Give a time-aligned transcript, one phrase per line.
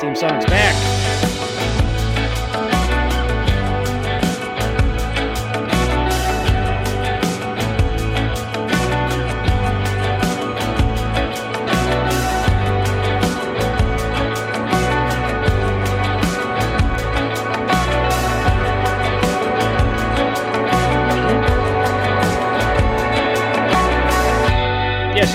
[0.00, 1.37] theme song's back.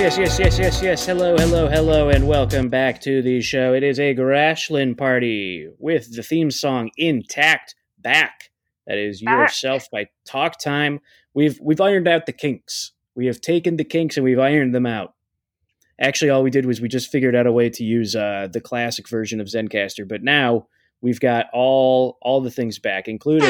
[0.04, 1.06] Yes, yes, yes, yes, yes.
[1.06, 3.74] Hello, hello, hello, and welcome back to the show.
[3.74, 8.50] It is a Grashland party with the theme song intact back.
[8.86, 11.00] That is yourself by Talk Time.
[11.34, 12.92] We've we've ironed out the kinks.
[13.16, 15.14] We have taken the kinks and we've ironed them out.
[15.97, 18.60] Actually, all we did was we just figured out a way to use uh, the
[18.60, 20.68] classic version of Zencastr, but now
[21.00, 23.47] we've got all all the things back, including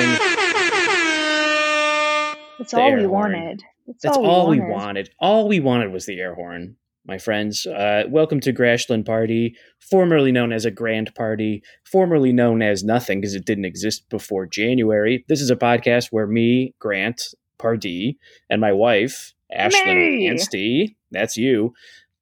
[2.59, 3.09] That's The all we horn.
[3.09, 3.63] wanted.
[3.85, 4.73] That's, That's all, all we we wanted.
[4.75, 5.09] wanted.
[5.19, 7.65] All we wanted was the air horn, my friends.
[7.65, 13.19] Uh, welcome to Grashland Party, formerly known as a Grand Party, formerly known as nothing
[13.19, 15.25] because it didn't exist before January.
[15.27, 18.17] This is a podcast where me, Grant Pardee,
[18.49, 20.29] and my wife, Ashlyn.
[20.29, 21.73] Anstey, that's you,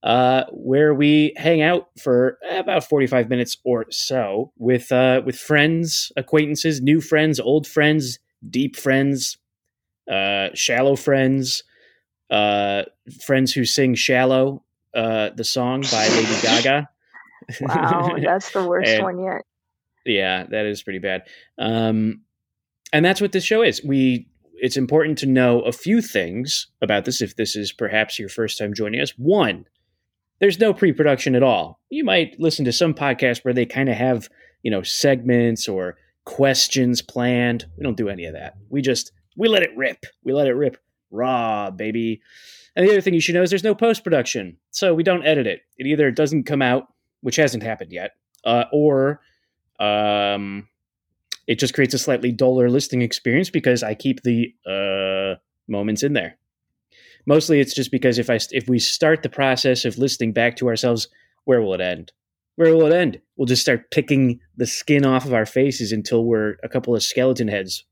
[0.03, 6.11] uh, where we hang out for about 45 minutes or so with uh, with friends,
[6.17, 8.17] acquaintances, new friends, old friends,
[8.49, 9.37] deep friends,
[10.11, 11.63] uh, shallow friends,
[12.29, 12.83] uh,
[13.23, 16.89] friends who sing "Shallow," uh, the song by Lady Gaga.
[17.61, 19.41] Wow, that's the worst And- one yet.
[20.05, 21.23] yeah, that is pretty bad.
[21.57, 22.21] Um,
[22.93, 23.83] and that's what this show is.
[23.83, 28.29] We it's important to know a few things about this if this is perhaps your
[28.29, 29.11] first time joining us.
[29.17, 29.65] One,
[30.39, 31.79] there's no pre-production at all.
[31.89, 34.29] You might listen to some podcasts where they kind of have,
[34.61, 37.65] you know, segments or questions planned.
[37.75, 38.53] We don't do any of that.
[38.69, 40.05] We just we let it rip.
[40.23, 40.77] We let it rip
[41.09, 42.21] raw, baby.
[42.75, 44.57] And the other thing you should know is there's no post-production.
[44.71, 45.61] So we don't edit it.
[45.77, 46.87] It either doesn't come out,
[47.21, 48.11] which hasn't happened yet,
[48.45, 49.21] uh, or
[49.79, 50.67] um,
[51.47, 56.13] it just creates a slightly duller listening experience because I keep the uh, moments in
[56.13, 56.37] there.
[57.25, 60.67] Mostly, it's just because if I if we start the process of listening back to
[60.67, 61.07] ourselves,
[61.45, 62.11] where will it end?
[62.55, 63.21] Where will it end?
[63.35, 67.03] We'll just start picking the skin off of our faces until we're a couple of
[67.03, 67.85] skeleton heads,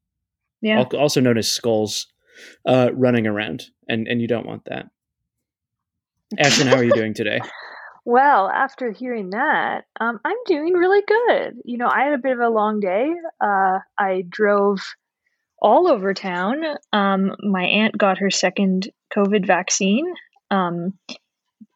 [0.62, 0.84] Yeah.
[0.98, 2.08] also known as skulls,
[2.66, 4.88] uh, running around, and and you don't want that.
[6.38, 7.40] Ashton, how are you doing today?
[8.06, 11.58] Well, after hearing that, um, I'm doing really good.
[11.64, 13.12] You know, I had a bit of a long day.
[13.40, 14.80] Uh, I drove
[15.62, 16.64] all over town.
[16.92, 20.12] Um, my aunt got her second COVID vaccine.
[20.50, 20.98] Um,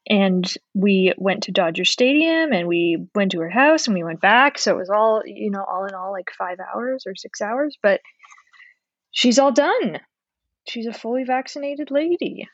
[0.10, 4.20] and we went to Dodger Stadium and we went to her house and we went
[4.20, 4.58] back.
[4.58, 7.78] So it was all, you know, all in all like five hours or six hours.
[7.82, 8.02] But
[9.14, 10.02] she's all done.
[10.68, 12.48] She's a fully vaccinated lady.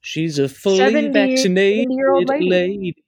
[0.00, 2.48] She's a fully vaccinated lady.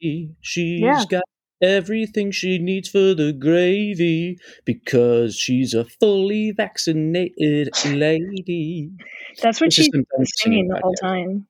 [0.00, 0.30] lady.
[0.40, 1.04] She's Yeah.
[1.08, 1.22] got
[1.62, 8.90] everything she needs for the gravy because she's a fully vaccinated lady.
[9.42, 11.46] That's what This she was singing the whole time.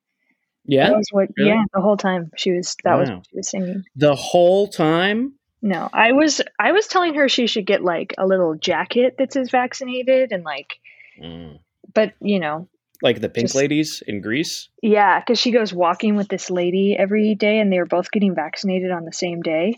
[0.66, 1.50] Yeah, That was what, Really?
[1.50, 2.76] yeah, the whole time she was.
[2.84, 3.82] That was what she was singing.
[3.96, 5.34] the whole time.
[5.62, 6.40] No, I was.
[6.58, 10.42] I was telling her she should get like a little jacket that says vaccinated and
[10.44, 10.76] like,
[11.20, 11.58] Mm.
[11.94, 12.68] but you know,
[13.02, 14.68] Like the pink Just- ladies in Grease.
[14.82, 18.34] yeah, because she goes walking with this lady every day, and they were both getting
[18.34, 19.74] vaccinated on the same day.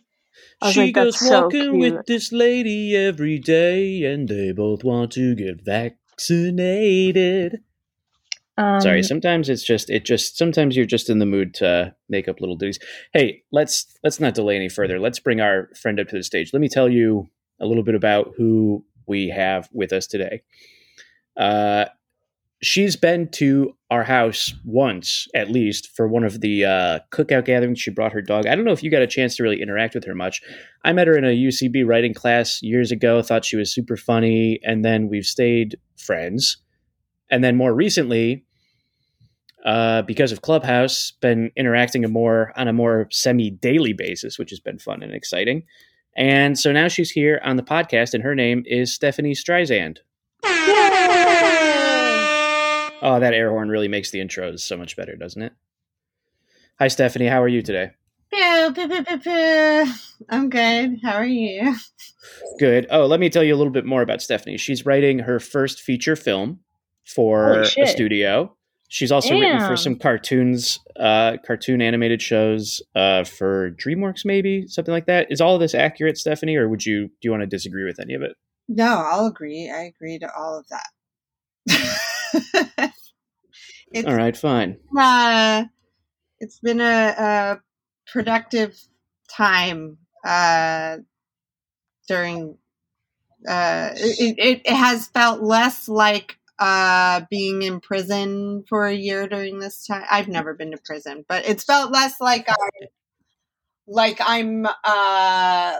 [0.72, 5.12] She like, goes "That's so walking with this lady every day, and they both want
[5.12, 7.60] to get vaccinated.
[8.58, 12.28] Um, Sorry, sometimes it's just it just sometimes you're just in the mood to make
[12.28, 12.78] up little ditties.
[13.12, 15.00] Hey, let's let's not delay any further.
[15.00, 16.50] Let's bring our friend up to the stage.
[16.52, 17.28] Let me tell you
[17.60, 20.42] a little bit about who we have with us today.
[21.36, 21.86] Uh,
[22.62, 27.80] she's been to our house once, at least, for one of the uh, cookout gatherings.
[27.80, 28.46] She brought her dog.
[28.46, 30.40] I don't know if you got a chance to really interact with her much.
[30.84, 33.22] I met her in a UCB writing class years ago.
[33.22, 36.58] Thought she was super funny, and then we've stayed friends
[37.32, 38.44] and then more recently,
[39.64, 44.50] uh, because of Clubhouse, been interacting a more on a more semi daily basis, which
[44.50, 45.64] has been fun and exciting.
[46.14, 49.98] And so now she's here on the podcast, and her name is Stephanie Streisand.
[53.04, 55.52] Oh, that air horn really makes the intros so much better, doesn't it?
[56.78, 57.26] Hi, Stephanie.
[57.26, 57.90] How are you today?
[60.28, 61.00] I'm good.
[61.02, 61.74] How are you?
[62.58, 62.86] Good.
[62.90, 64.56] Oh, let me tell you a little bit more about Stephanie.
[64.56, 66.60] She's writing her first feature film
[67.04, 68.54] for a studio.
[68.88, 74.92] She's also written for some cartoons, uh, cartoon animated shows uh, for DreamWorks, maybe something
[74.92, 75.26] like that.
[75.30, 77.98] Is all of this accurate, Stephanie, or would you do you want to disagree with
[77.98, 78.36] any of it?
[78.74, 79.70] No, I'll agree.
[79.70, 80.88] I agree to all of that.
[83.92, 84.78] it's All right, fine.
[84.98, 85.64] uh,
[86.40, 87.60] it's been a, a
[88.10, 88.78] productive
[89.28, 89.98] time.
[90.24, 90.98] Uh,
[92.08, 92.56] during
[93.48, 99.26] uh it, it, it has felt less like uh being in prison for a year
[99.26, 102.86] during this time i've never been to prison but it's felt less like i
[103.86, 105.76] like i'm uh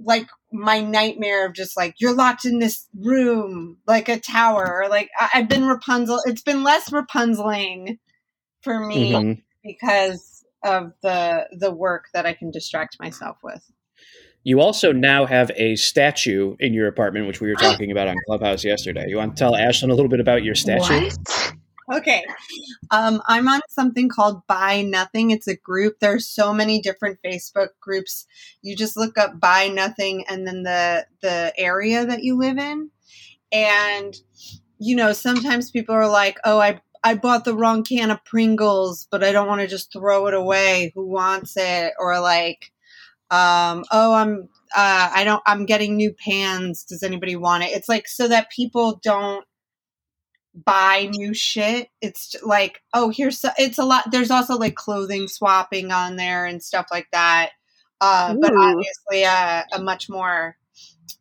[0.00, 4.88] like my nightmare of just like you're locked in this room like a tower or
[4.88, 7.98] like I- i've been rapunzel it's been less rapunzeling
[8.62, 9.42] for me Mhm.
[9.64, 13.62] because of the the work that i can distract myself with
[14.44, 18.16] You also now have a statue in your apartment, which we were talking about on
[18.26, 19.06] Clubhouse yesterday.
[19.08, 21.10] You want to tell Ashlyn a little bit about your statue?
[21.10, 21.54] What?
[21.92, 22.24] Okay.
[22.90, 25.30] Um, I'm on something called Buy Nothing.
[25.30, 25.96] It's a group.
[26.00, 28.26] There's so many different Facebook groups.
[28.62, 32.90] You just look up Buy Nothing and then the the area that you live in.
[33.52, 34.16] And
[34.78, 39.08] you know, sometimes people are like, "Oh, I I bought the wrong can of Pringles,
[39.10, 40.92] but I don't want to just throw it away.
[40.94, 42.72] Who wants it?" Or like,
[43.30, 46.84] um, "Oh, I'm uh, I don't I'm getting new pans.
[46.84, 49.46] Does anybody want it?" It's like so that people don't
[50.64, 51.88] buy new shit.
[52.00, 54.10] It's like, oh, here's so, it's a lot.
[54.10, 57.50] There's also like clothing swapping on there and stuff like that.
[58.00, 60.56] Uh, but obviously, uh, a much more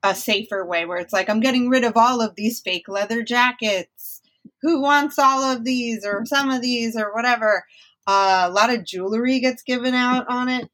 [0.04, 3.24] a safer way where it's like, I'm getting rid of all of these fake leather
[3.24, 4.22] jackets.
[4.62, 7.66] Who wants all of these or some of these or whatever?
[8.08, 10.70] Uh, a lot of jewelry gets given out on it,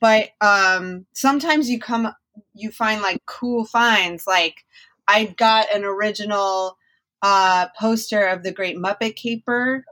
[0.00, 2.12] but um, sometimes you come,
[2.54, 4.26] you find like cool finds.
[4.26, 4.64] Like
[5.06, 6.78] I got an original
[7.22, 9.84] uh, poster of the Great Muppet Caper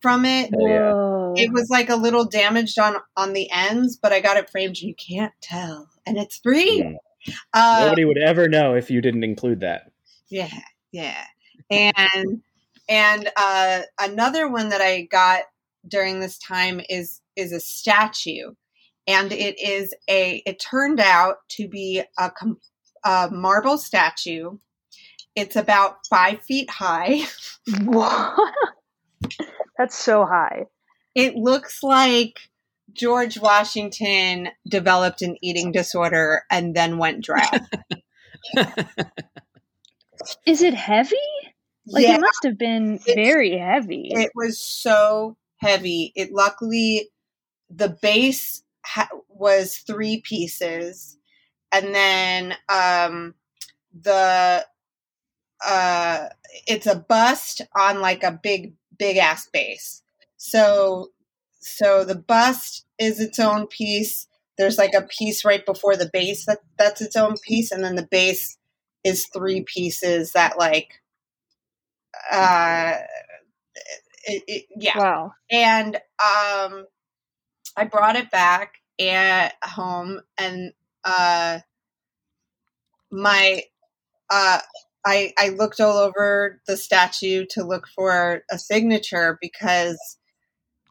[0.00, 0.50] from it.
[0.54, 1.44] Oh, yeah.
[1.44, 4.78] It was like a little damaged on on the ends, but I got it framed.
[4.78, 6.78] You can't tell, and it's free.
[7.26, 7.34] Yeah.
[7.52, 9.90] Uh, Nobody would ever know if you didn't include that.
[10.30, 10.48] yeah,
[10.92, 11.24] yeah,
[11.70, 12.42] and
[12.88, 15.42] and uh, another one that I got
[15.86, 18.54] during this time is is a statue,
[19.06, 20.42] and it is a.
[20.46, 22.60] It turned out to be a, com-
[23.04, 24.58] a marble statue.
[25.38, 27.22] It's about five feet high.
[29.78, 30.66] That's so high.
[31.14, 32.38] It looks like
[32.92, 37.48] George Washington developed an eating disorder and then went dry.
[40.46, 41.16] Is it heavy?
[41.86, 44.08] Like yeah, it must have been It's- very heavy.
[44.10, 46.12] it was so heavy.
[46.16, 47.10] It luckily
[47.70, 51.16] the base ha- was three pieces,
[51.72, 53.34] and then um,
[53.98, 54.66] the
[55.66, 56.28] uh,
[56.66, 60.02] it's a bust on like a big big ass base.
[60.36, 61.10] So
[61.60, 64.26] so the bust is its own piece.
[64.56, 67.96] There's like a piece right before the base that that's its own piece, and then
[67.96, 68.58] the base
[69.04, 71.00] is three pieces that like
[72.30, 72.94] uh
[74.24, 75.32] it, it, yeah wow.
[75.50, 76.84] and um
[77.76, 80.72] i brought it back at home and
[81.04, 81.60] uh
[83.10, 83.62] my
[84.30, 84.58] uh
[85.06, 89.98] i i looked all over the statue to look for a signature because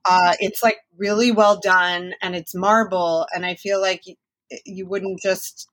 [0.09, 4.15] uh it's like really well done and it's marble and i feel like you,
[4.65, 5.67] you wouldn't just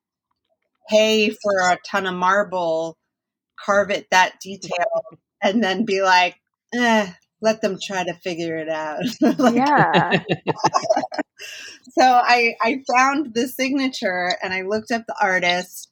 [0.88, 2.96] pay for a ton of marble
[3.62, 5.02] carve it that detail
[5.42, 6.36] and then be like
[6.74, 7.10] eh,
[7.40, 9.02] let them try to figure it out
[9.38, 10.22] Like, Yeah.
[11.90, 15.90] so I I found the signature and I looked up the artist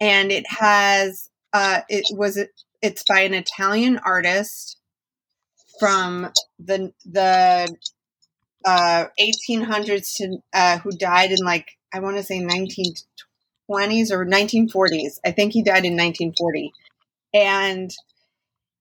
[0.00, 2.38] and it has uh it was
[2.80, 4.78] it's by an Italian artist
[5.78, 7.74] from the the
[8.64, 15.18] uh 1800s to uh who died in like I want to say 1920s or 1940s.
[15.24, 16.72] I think he died in 1940.
[17.34, 17.90] And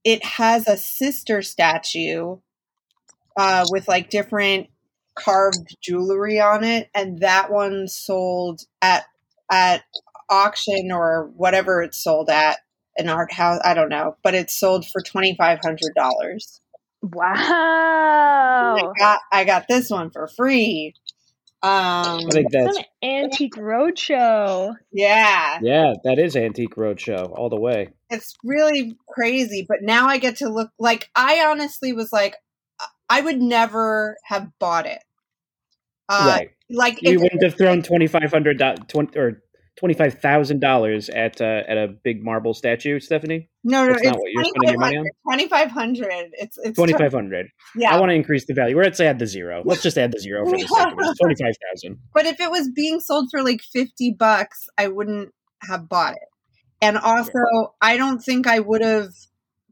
[0.04, 2.38] it has a sister statue
[3.38, 4.68] uh with like different
[5.16, 9.06] carved jewelry on it and that one sold at
[9.52, 9.84] at
[10.32, 12.58] auction or whatever it's sold at
[12.98, 16.60] an art house i don't know but it's sold for $2500
[17.04, 18.76] Wow.
[18.78, 20.94] I got, I got this one for free
[21.64, 21.70] um
[22.26, 24.74] I think It's that's an antique roadshow.
[24.92, 27.90] yeah yeah, that is Antique Roadshow all the way.
[28.10, 32.36] it's really crazy but now i get to look like i honestly was like
[33.10, 35.04] i would never have bought it
[36.10, 36.50] uh right.
[36.70, 39.44] like You if, wouldn't have thrown twenty five hundred twenty or
[39.80, 43.50] twenty five thousand dollars at uh, at a big marble statue, Stephanie.
[43.64, 45.06] no no That's it's not what you're spending your money on.
[45.32, 47.48] 2500 it's it's Twenty five hundred.
[47.76, 48.78] yeah I want to increase the value.
[48.80, 49.62] Let's add the zero.
[49.66, 51.18] Let's just add the zero for the sake.
[51.20, 52.00] Twenty five thousand.
[52.14, 56.28] But if it was being sold for like 50 bucks, I wouldn't have bought it.
[56.82, 57.40] And also,
[57.82, 59.10] I don't think I would have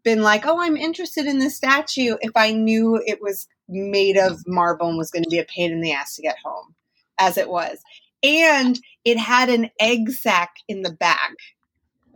[0.04, 4.40] been like, oh, I'm interested in this statue if I knew it was made of
[4.48, 6.76] marble and was going to be a pain in the ass to get home,
[7.20, 7.80] as it was.
[8.24, 11.36] And it had an egg sac in the back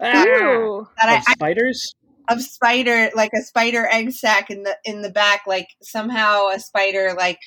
[0.01, 0.87] Ew.
[0.97, 1.95] that I, of spiders?
[2.29, 6.59] of spider like a spider egg sac in the in the back like somehow a
[6.59, 7.39] spider like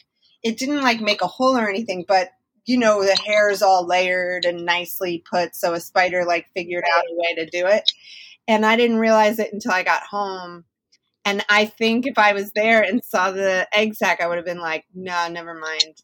[0.42, 2.30] it didn't like make a hole or anything but
[2.66, 6.84] you know the hair is all layered and nicely put so a spider like figured
[6.94, 7.90] out a way to do it
[8.46, 10.64] and i didn't realize it until i got home
[11.24, 14.44] and i think if i was there and saw the egg sac i would have
[14.44, 16.02] been like no never mind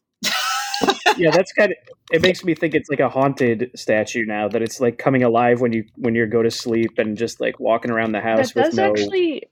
[1.17, 1.77] yeah, that's kind of.
[2.11, 5.61] It makes me think it's like a haunted statue now that it's like coming alive
[5.61, 8.55] when you when you go to sleep and just like walking around the house That
[8.55, 8.91] with does no.
[8.91, 9.43] actually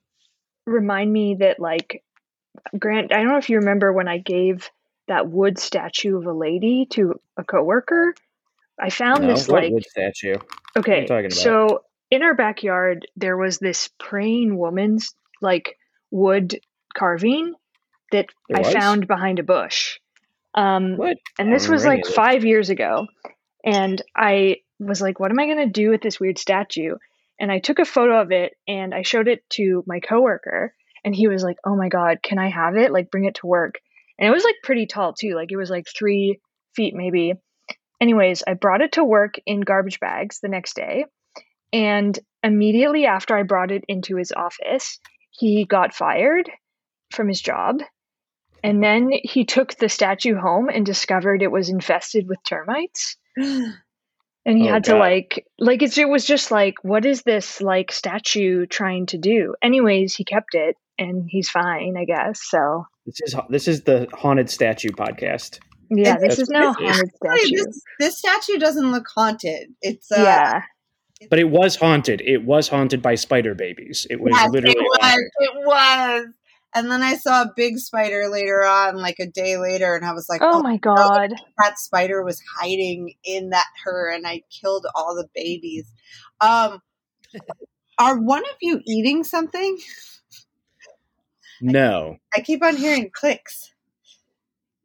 [0.65, 2.03] remind me that, like,
[2.77, 4.69] Grant, I don't know if you remember when I gave
[5.07, 8.13] that wood statue of a lady to a coworker.
[8.79, 10.35] I found No, this, like, wood statue?
[10.77, 11.33] okay, talking about?
[11.33, 15.77] so in our backyard, there was this praying woman's, like,
[16.09, 16.59] wood
[16.93, 17.53] carving
[18.11, 19.99] that I found behind a bush.
[20.53, 21.17] Um, What?
[21.39, 22.15] and this was like any of this.
[22.15, 23.07] five years ago
[23.63, 26.95] and i was like what am i going to do with this weird statue
[27.39, 30.73] and i took a photo of it and i showed it to my coworker
[31.05, 33.47] and he was like oh my god can i have it like bring it to
[33.47, 33.75] work
[34.19, 36.39] and it was like pretty tall too like it was like three
[36.75, 37.33] feet maybe
[38.01, 41.05] anyways i brought it to work in garbage bags the next day
[41.71, 46.49] and immediately after i brought it into his office he got fired
[47.11, 47.77] from his job
[48.63, 53.17] and then he took the statue home and discovered it was infested with termites.
[54.43, 54.99] And he Oh, had to God.
[54.99, 59.53] like like it's, it was just like what is this like statue trying to do?
[59.61, 62.41] Anyways, he kept it and he's fine, I guess.
[62.49, 65.59] So This is this is the haunted statue podcast.
[65.91, 67.55] yeah, It's- this is now haunted statue.
[67.55, 70.61] this, this statue doesn't look haunted it's uh, yeah.
[71.29, 72.19] But it was haunted.
[72.25, 74.07] It was haunted by spider babies.
[74.09, 74.97] It was Yes, literally it was.
[75.01, 75.31] haunted.
[75.37, 76.25] It was.
[76.73, 80.13] And then I saw a big spider later on, like a day later, and I
[80.13, 81.33] was like, Oh my god.
[81.57, 85.91] that spider was hiding in that her, and I killed all the babies.
[86.39, 86.79] Um,
[87.99, 89.77] are one of you eating something?
[91.61, 92.17] No.
[92.35, 93.67] I keep on hearing clicks.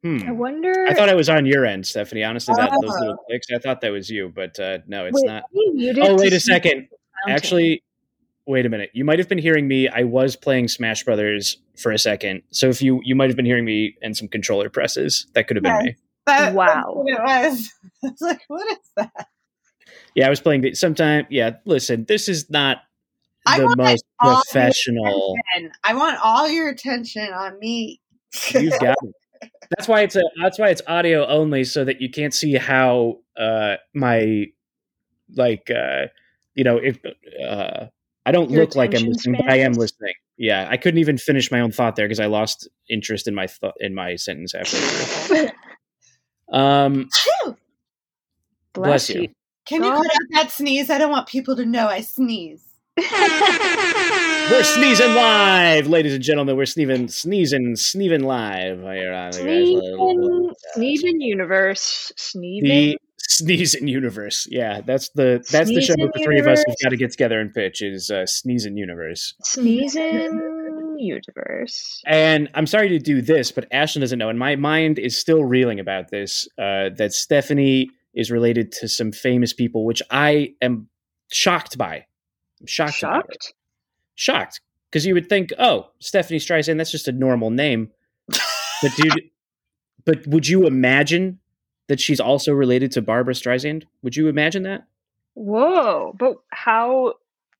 [0.05, 0.37] I Hmm.
[0.37, 2.23] wonder I thought I was on your end, Stephanie.
[2.23, 2.99] Honestly, that those Oh.
[2.99, 5.43] little clicks, I thought that was you, but uh, no, it's wait, not.
[5.53, 6.87] you Oh, wait a second.
[7.25, 7.31] the?
[7.31, 7.81] Actually,
[8.47, 8.89] wait a minute.
[8.93, 9.87] You might have been hearing me.
[9.89, 13.45] I was playing Smash Brothers for a second, so if you you might have been
[13.45, 15.27] hearing me and some controller presses.
[15.33, 15.83] That could have been Yes.
[15.83, 15.95] me.
[16.25, 16.65] That, Wow.
[16.75, 17.73] That's what it was.
[18.03, 19.27] I was like, what is that?
[20.15, 20.73] Yeah, I was playing.
[20.73, 21.51] Sometime, yeah.
[21.65, 22.79] Listen, this is not
[23.45, 25.35] I the want most all your professional.
[25.55, 28.01] And I want all your attention on me.
[28.51, 29.51] You've got it.
[29.77, 30.23] That's why it's a.
[30.41, 34.45] That's why it's audio only, so that you can't see how uh my
[35.35, 36.07] like uh
[36.55, 36.97] you know if
[37.47, 37.87] uh
[38.27, 40.13] I don't Your look like I'm attention listening, but I am listening.
[40.37, 43.47] Yeah, I couldn't even finish my own thought there because I lost interest in my
[43.47, 45.49] thought in my sentence after.
[46.51, 47.07] um,
[48.73, 49.29] bless you.
[49.65, 50.03] Can you God.
[50.03, 50.89] cut out that sneeze?
[50.89, 52.65] I don't want people to know I sneeze.
[52.97, 56.57] We're sneezing live, ladies and gentlemen.
[56.57, 60.77] We're sneezing, sneezing, sneezing live here on the guys.
[60.77, 62.11] Sneevin universe.
[62.17, 62.61] Sneevin.
[62.61, 64.47] the sneezing universe.
[64.49, 67.11] Yeah, that's the that's the show that the three of us have got to get
[67.11, 69.33] together and pitch is uh, sneezing universe.
[69.43, 72.01] Sneezin universe.
[72.07, 75.43] And I'm sorry to do this, but Ashlyn doesn't know, and my mind is still
[75.43, 76.47] reeling about this.
[76.57, 80.89] Uh, that Stephanie is related to some famous people, which I am
[81.31, 82.05] shocked by.
[82.59, 82.95] I'm shocked.
[82.95, 83.53] Shocked?
[84.15, 87.91] Shocked because you would think, oh, Stephanie Streisand, that's just a normal name.
[88.27, 89.29] But dude,
[90.05, 91.39] but would you imagine
[91.87, 93.83] that she's also related to Barbra Streisand?
[94.03, 94.87] Would you imagine that?
[95.33, 96.13] Whoa!
[96.17, 97.15] But how?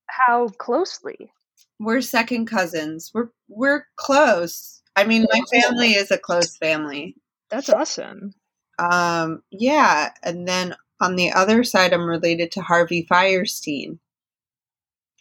[0.07, 1.31] How closely?
[1.79, 3.11] We're second cousins.
[3.13, 4.81] We're we're close.
[4.95, 7.15] I mean, my family is a close family.
[7.49, 8.33] That's awesome.
[8.79, 13.99] Um, yeah, and then on the other side, I'm related to Harvey Fierstein.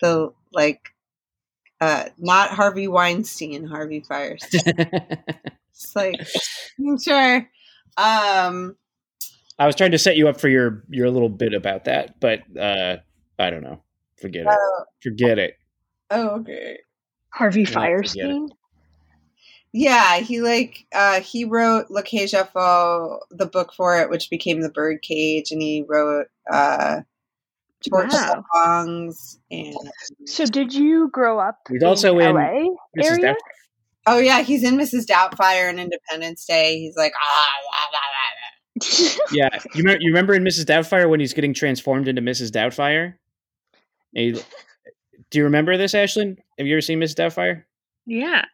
[0.00, 0.94] The like,
[1.80, 5.18] uh, not Harvey Weinstein, Harvey Fierstein.
[5.76, 6.26] It's like,
[7.02, 7.46] sure.
[7.98, 8.76] Um,
[9.58, 12.40] I was trying to set you up for your your little bit about that, but
[12.58, 12.96] uh,
[13.38, 13.82] I don't know.
[14.20, 14.48] Forget it.
[14.48, 15.54] uh, Forget it.
[16.10, 16.78] oh, okay.
[17.30, 17.66] Harvey Yeah.
[17.70, 18.48] Fierstein.
[19.72, 24.30] Yeah, he like uh he wrote La Cage aux Folles, the book for it, which
[24.30, 27.00] became The Birdcage, and he wrote uh
[27.88, 28.44] Torch Wow.
[28.54, 29.74] Songs and
[30.24, 32.40] So, did you grow up He's also in LA
[32.98, 33.04] Mrs.
[33.04, 33.24] area?
[33.24, 33.34] Doubtfire.
[34.06, 35.04] Oh yeah, he's in Mrs.
[35.04, 36.78] Doubtfire and Independence Day.
[36.78, 38.00] He's like ah blah, blah, blah,
[39.32, 40.64] Yeah, you remember, you remember in Mrs.
[40.64, 42.50] Doubtfire when he's getting transformed into Mrs.
[42.50, 43.14] Doubtfire?
[44.14, 44.42] And he-
[45.30, 46.36] do you remember this, Ashlyn?
[46.58, 47.14] Have you ever seen Mrs.
[47.16, 47.64] Doubtfire?
[48.06, 48.44] yeah.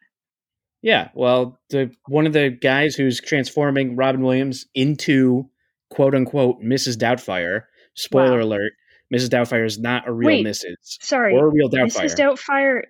[0.85, 1.11] Yeah.
[1.15, 5.49] Well, the one of the guys who's transforming Robin Williams into
[5.91, 6.97] quote unquote Mrs.
[6.97, 7.63] Doubtfire.
[7.95, 8.45] Spoiler Wow.
[8.47, 8.73] alert:
[9.15, 9.29] Mrs.
[9.29, 10.75] Doubtfire is not a real Wait, Mrs.
[10.83, 12.07] Sorry, or a real Doubtfire.
[12.07, 12.17] Mrs.
[12.17, 12.81] Doubtfire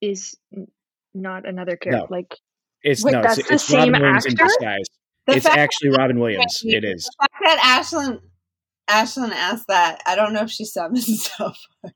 [0.00, 0.36] is
[1.12, 2.06] not another character.
[2.08, 2.16] No.
[2.16, 2.36] Like
[2.84, 4.44] It's Wait, no, it's, that's the it's same Robin Williams in actor?
[4.44, 4.86] disguise.
[5.28, 6.62] The it's actually Robin Williams.
[6.64, 7.04] It is.
[7.04, 8.20] The fact that Ashlyn
[8.88, 11.28] Ashlyn asked that, I don't know if she saw Mrs.
[11.30, 11.92] Doubtfire.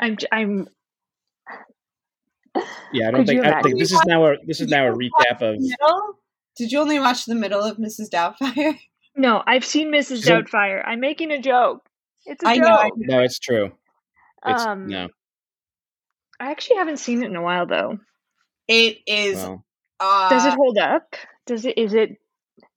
[0.00, 0.68] I'm, I'm
[2.92, 3.44] Yeah, I don't Could think.
[3.46, 5.60] I think this is now a this is now a recap of.
[5.60, 6.18] Middle?
[6.56, 8.10] Did you only watch the middle of Mrs.
[8.10, 8.76] Doubtfire?
[9.16, 10.22] No, I've seen Mrs.
[10.22, 10.82] So- Doubtfire.
[10.86, 11.84] I'm making a joke.
[12.26, 12.64] It's a I joke.
[12.64, 13.72] know, I No, it's true.
[14.46, 15.08] It's um, no.
[16.38, 17.98] I actually haven't seen it in a while though.
[18.68, 19.34] It is.
[19.36, 19.64] Well,
[19.98, 21.16] uh, Does it hold up?
[21.50, 21.76] Does it?
[21.76, 22.10] Is it?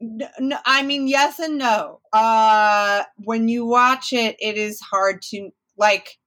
[0.02, 2.00] n- no, I mean, yes and no.
[2.12, 6.18] Uh, when you watch it, it is hard to like.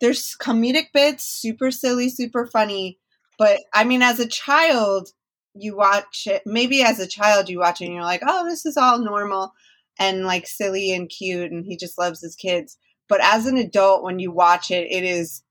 [0.00, 3.00] There's comedic bits, super silly, super funny.
[3.38, 5.08] But I mean, as a child,
[5.54, 6.42] you watch it.
[6.46, 9.52] Maybe as a child, you watch it and you're like, "Oh, this is all normal
[9.98, 12.78] and like silly and cute," and he just loves his kids.
[13.08, 15.42] But as an adult, when you watch it, it is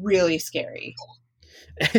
[0.00, 0.94] really scary.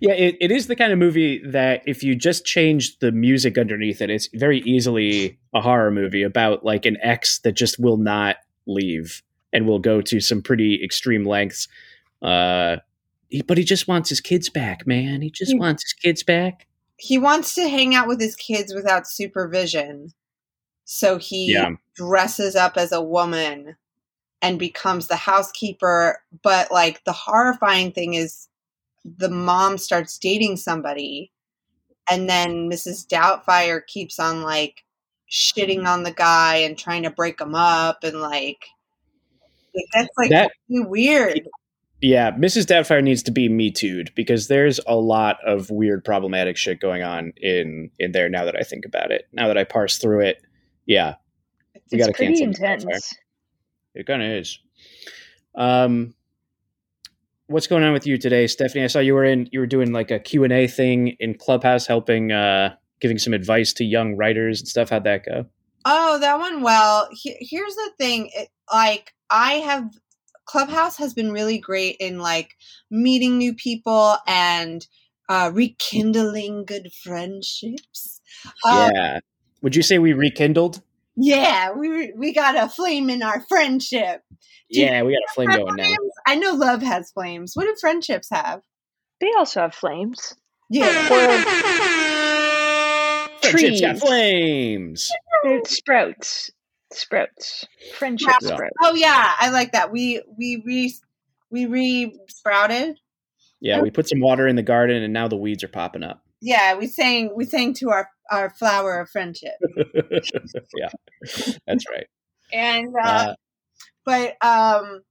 [0.00, 3.58] yeah, it, it is the kind of movie that if you just change the music
[3.58, 7.98] underneath it, it's very easily a horror movie about like an ex that just will
[7.98, 11.68] not leave and will go to some pretty extreme lengths.
[12.22, 12.76] Uh,
[13.28, 15.20] he, but he just wants his kids back, man.
[15.22, 15.58] He just Hmm.
[15.58, 16.66] wants his kids back.
[16.98, 20.12] he wants to hang out with his kids without supervision.
[20.84, 21.70] So he Yeah.
[21.96, 23.76] dresses up as a woman
[24.40, 26.22] and becomes the housekeeper.
[26.42, 28.46] But like the horrifying thing is
[29.04, 31.30] the mom starts dating somebody
[32.10, 33.06] and then Mrs.
[33.06, 34.84] Doubtfire keeps on like
[35.30, 38.64] shitting on the guy and trying to break him up and like
[39.74, 41.48] like, that's like That- really weird.
[42.04, 42.66] Yeah, Mrs.
[42.66, 47.02] Doubtfire needs to be me too'd because there's a lot of weird, problematic shit going
[47.04, 48.28] on in in there.
[48.28, 50.42] Now that I think about it, now that I parse through it,
[50.84, 51.14] yeah,
[51.74, 52.68] We It's gotta pretty cancel Mrs.
[52.68, 52.82] Doubtfire.
[52.82, 53.14] intense.
[53.94, 54.58] It kind of is.
[55.54, 56.14] Um,
[57.52, 58.84] what's going on with you today, Stephanie?
[58.84, 59.48] I saw you were in.
[59.52, 63.32] You were doing like a Q and A thing in Clubhouse, helping, uh, giving some
[63.32, 64.90] advice to young writers and stuff.
[64.90, 65.46] How'd that go?
[65.84, 66.62] Oh, that one.
[66.62, 68.30] Well, he, here's the thing.
[68.34, 69.90] It, like, I have
[70.46, 72.56] Clubhouse has been really great in like
[72.90, 74.86] meeting new people and
[75.28, 78.20] uh, rekindling good friendships.
[78.64, 79.20] Uh, yeah.
[79.62, 80.82] Would you say we rekindled?
[81.16, 84.22] Yeah, we we got a flame in our friendship.
[84.70, 85.94] Do Yeah, we got a flame going now.
[86.26, 87.52] I know love has flames.
[87.54, 88.62] What do friendships have?
[89.20, 90.34] They also have flames.
[90.70, 90.88] Yeah.
[93.42, 95.10] Friendships got flames.
[95.44, 96.50] They're sprouts.
[96.92, 97.66] Sprouts.
[97.98, 98.54] Friendship Yeah.
[98.54, 98.74] sprouts.
[98.82, 99.92] Oh yeah, I like that.
[99.92, 100.94] We we re
[101.50, 102.98] we re sprouted.
[103.60, 106.24] Yeah, we put some water in the garden, and now the weeds are popping up.
[106.40, 109.54] Yeah, we sang we sang to our our flower of friendship.
[110.76, 110.88] yeah,
[111.66, 112.06] that's right.
[112.52, 113.34] And uh, Uh,
[114.04, 115.02] but um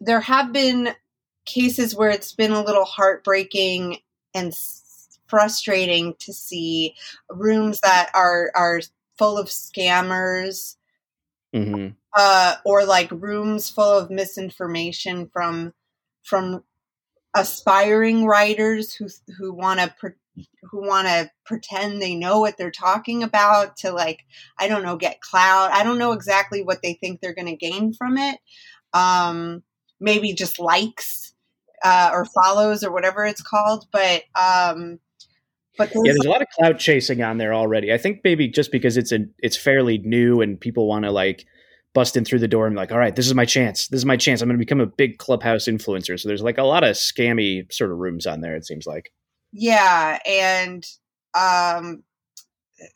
[0.00, 0.94] there have been
[1.46, 3.98] cases where it's been a little heartbreaking
[4.34, 4.52] and
[5.26, 6.94] frustrating to see
[7.30, 8.80] rooms that are are
[9.16, 10.76] full of scammers
[11.54, 11.94] mhm.
[12.16, 15.72] uh or like rooms full of misinformation from
[16.22, 16.62] from
[17.34, 20.14] aspiring writers who who want to
[20.62, 24.24] who want to pretend they know what they're talking about to like
[24.58, 25.72] I don't know get clout.
[25.72, 28.38] I don't know exactly what they think they're going to gain from it.
[28.92, 29.62] Um
[30.00, 31.34] maybe just likes
[31.84, 34.98] uh or follows or whatever it's called, but um
[35.76, 37.92] but Yeah, there's, there's a lot of cloud chasing on there already.
[37.92, 41.46] I think maybe just because it's a it's fairly new and people want to like
[41.94, 43.88] bust in through the door and be like, all right, this is my chance.
[43.88, 44.42] This is my chance.
[44.42, 46.20] I'm going to become a big clubhouse influencer.
[46.20, 48.56] So there's like a lot of scammy sort of rooms on there.
[48.56, 49.12] It seems like.
[49.52, 50.84] Yeah and
[51.34, 52.02] um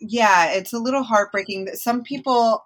[0.01, 2.65] yeah it's a little heartbreaking that some people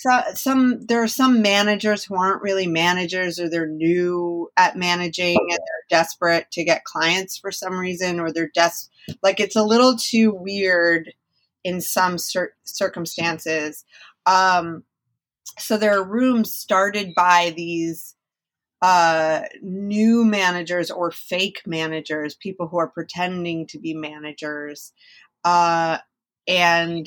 [0.00, 5.36] so, some there are some managers who aren't really managers or they're new at managing
[5.38, 8.88] and they're desperate to get clients for some reason or they're des-
[9.22, 11.12] like it's a little too weird
[11.64, 13.84] in some cir- circumstances.
[14.24, 14.84] Um
[15.58, 18.14] so there are rooms started by these
[18.82, 24.92] uh, new managers or fake managers, people who are pretending to be managers,
[25.44, 25.98] uh,
[26.48, 27.06] and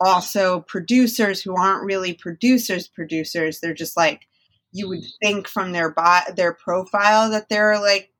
[0.00, 2.88] also producers who aren't really producers.
[2.88, 4.26] Producers, they're just like
[4.72, 8.10] you would think from their bi- their profile that they're like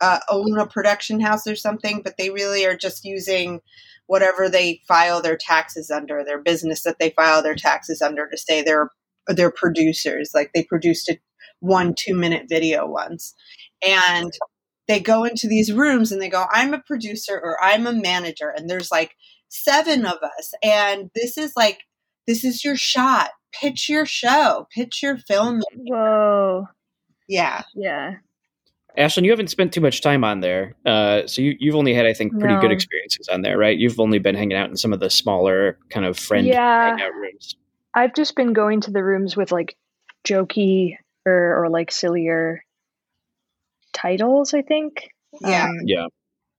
[0.00, 3.60] uh, own a production house or something, but they really are just using
[4.06, 8.36] whatever they file their taxes under, their business that they file their taxes under to
[8.36, 8.90] say they're
[9.28, 10.30] they're producers.
[10.34, 11.18] Like they produced a
[11.60, 13.34] one two minute video once,
[13.86, 14.30] and
[14.86, 18.52] they go into these rooms and they go, "I'm a producer" or "I'm a manager,"
[18.56, 19.14] and there's like
[19.48, 21.80] seven of us, and this is like
[22.26, 23.30] this is your shot.
[23.52, 24.66] Pitch your show.
[24.74, 25.62] Pitch your film.
[25.74, 26.66] Whoa.
[27.28, 27.62] Yeah.
[27.74, 28.16] Yeah.
[28.98, 32.04] Ashlyn, you haven't spent too much time on there, uh, so you, you've only had,
[32.04, 33.78] I think, pretty good experiences on there, right?
[33.78, 36.88] You've only been hanging out in some of the smaller kind of friend Yeah.
[36.88, 37.54] hangout rooms.
[37.94, 39.76] I've just been going to the rooms with like
[40.26, 42.62] jokey or, or like sillier
[43.92, 45.08] titles, I think.
[45.40, 45.64] Yeah.
[45.64, 46.06] Um, Yeah,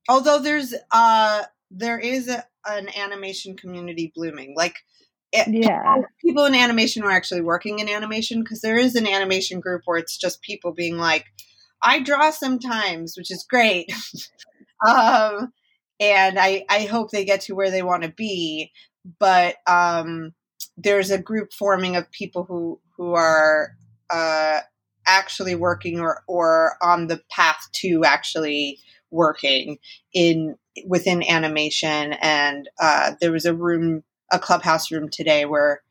[0.09, 4.75] although there's uh there is a, an animation community blooming like
[5.31, 5.97] it, Yeah.
[6.25, 9.99] people in animation are actually working in animation because there is an animation group where
[9.99, 11.25] it's just people being like
[11.83, 13.91] i draw sometimes which is great
[14.87, 15.53] um
[15.99, 18.71] and i i hope they get to where they want to be
[19.19, 20.33] but um
[20.77, 23.75] there's a group forming of people who who are
[24.09, 24.59] uh
[25.07, 28.79] actually working or or on the path to actually
[29.11, 29.77] working
[30.13, 35.81] in within animation and uh, there was a room a clubhouse room today where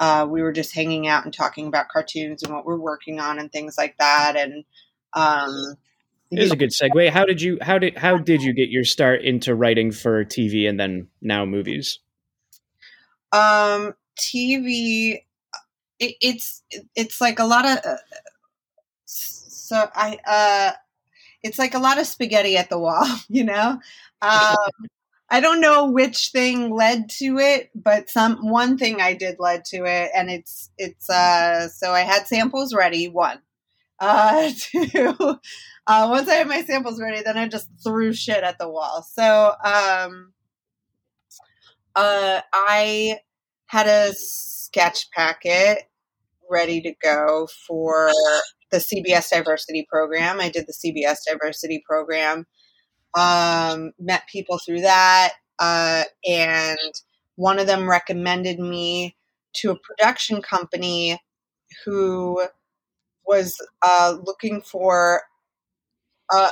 [0.00, 3.38] uh, we were just hanging out and talking about cartoons and what we're working on
[3.38, 4.64] and things like that and
[5.12, 5.76] um
[6.30, 7.10] it is a good segue.
[7.10, 10.66] How did you how did how did you get your start into writing for TV
[10.66, 11.98] and then now movies?
[13.32, 15.22] um tv
[16.02, 16.62] it, it's
[16.96, 17.96] it's like a lot of uh,
[19.04, 20.76] so i uh
[21.42, 23.78] it's like a lot of spaghetti at the wall you know?
[24.20, 24.56] Um
[25.30, 29.64] i don't know which thing led to it but some one thing i did led
[29.64, 33.38] to it and it's it's uh so i had samples ready one
[34.00, 35.14] uh two
[35.86, 39.02] uh once i had my samples ready then i just threw shit at the wall.
[39.02, 40.32] So um
[41.94, 43.18] uh i
[43.66, 45.88] had a sketch packet
[46.52, 48.12] ready to go for
[48.70, 50.40] the CBS diversity program.
[50.40, 52.46] I did the CBS diversity program,
[53.16, 56.78] um, met people through that, uh, and
[57.36, 59.16] one of them recommended me
[59.56, 61.18] to a production company
[61.84, 62.46] who
[63.26, 65.22] was uh, looking for
[66.32, 66.48] a,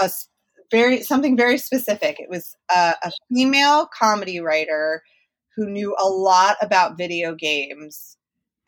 [0.00, 0.28] a s-
[0.70, 2.20] very something very specific.
[2.20, 5.02] It was uh, a female comedy writer
[5.56, 8.16] who knew a lot about video games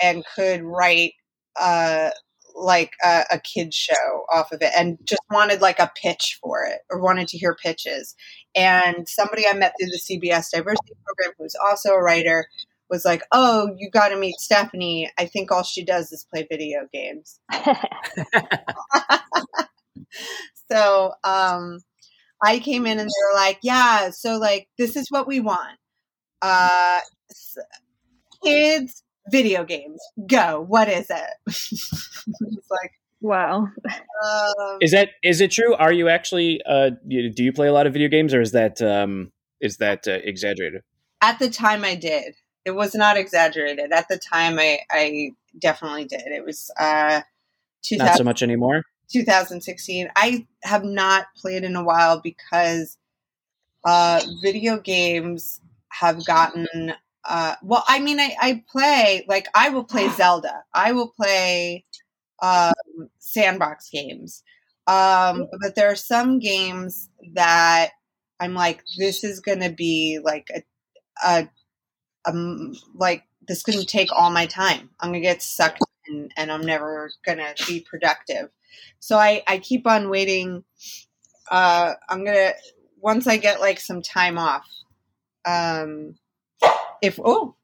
[0.02, 1.12] and could write
[1.60, 2.10] uh,
[2.54, 6.64] like a, a kid show off of it and just wanted like a pitch for
[6.64, 8.14] it or wanted to hear pitches.
[8.54, 12.46] And somebody I met through the CBS diversity program who's also a writer
[12.90, 15.10] was like, "Oh, you got to meet Stephanie.
[15.18, 17.40] I think all she does is play video games."
[20.70, 21.80] so um,
[22.42, 25.78] I came in and they were like, "Yeah, so like this is what we want:
[26.42, 27.00] uh,
[28.44, 30.00] kids, video games.
[30.26, 30.64] Go.
[30.66, 33.68] What is it?" it's like, wow.
[33.86, 35.74] um, Is that is it true?
[35.74, 38.80] Are you actually uh do you play a lot of video games or is that
[38.82, 40.82] um is that uh, exaggerated?
[41.22, 42.34] at the time, I did.
[42.64, 43.92] It was not exaggerated.
[43.92, 46.26] At the time, I I definitely did.
[46.26, 47.22] It was uh,
[47.92, 48.82] Not so much anymore.
[49.10, 50.10] 2016.
[50.16, 52.98] I have not played in a while because
[53.84, 56.92] uh, video games have gotten.
[57.24, 60.64] Uh, well, I mean, I, I play like I will play Zelda.
[60.74, 61.84] I will play
[62.40, 62.72] um,
[63.18, 64.42] sandbox games,
[64.86, 67.90] um, but there are some games that
[68.40, 70.62] I'm like, this is going to be like a,
[71.24, 71.48] a,
[72.28, 74.90] um, like this is going to take all my time.
[74.98, 78.50] I'm going to get sucked in, and I'm never going to be productive.
[78.98, 80.64] So I, I keep on waiting.
[81.50, 82.52] Uh, I'm gonna
[83.00, 84.66] once I get like some time off.
[85.44, 86.14] Um,
[87.02, 87.56] if oh,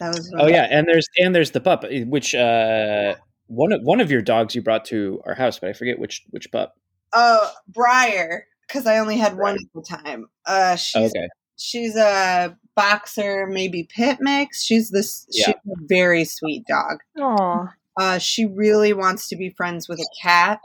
[0.00, 3.14] that was Oh yeah, and there's and there's the pup, eh, which uh
[3.46, 6.22] one of one of your dogs you brought to our house, but I forget which
[6.30, 6.74] which pup.
[7.12, 10.26] Oh, Briar, because I only had one at the time.
[10.46, 14.64] Uh, she's Okay, she's a boxer, maybe pit mix.
[14.64, 15.26] She's this.
[15.30, 15.46] Yeah.
[15.46, 16.98] She's a very sweet dog.
[17.18, 20.60] Oh, Uh, she really wants to be friends with a cat.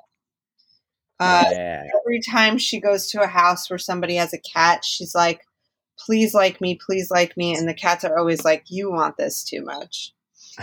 [1.19, 1.83] Uh, yeah.
[1.99, 5.41] every time she goes to a house where somebody has a cat, she's like,
[5.97, 7.55] please like me, please like me.
[7.55, 10.13] And the cats are always like, you want this too much.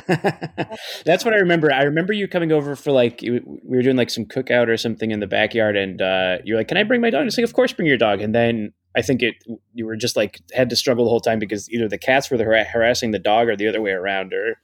[0.07, 1.73] That's what I remember.
[1.73, 5.12] I remember you coming over for like we were doing like some cookout or something
[5.12, 7.44] in the backyard, and uh, you're like, "Can I bring my dog?" And it's like,
[7.44, 9.37] "Of course, bring your dog." And then I think it
[9.73, 12.38] you were just like had to struggle the whole time because either the cats were
[12.38, 14.57] har- harassing the dog or the other way around, or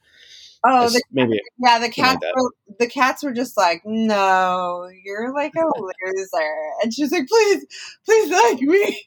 [0.63, 2.25] Oh, the, maybe yeah, the like cats.
[2.35, 6.51] were, the cats were just like, no, you're like a loser.
[6.83, 7.65] And she's like, please,
[8.05, 9.01] please like me.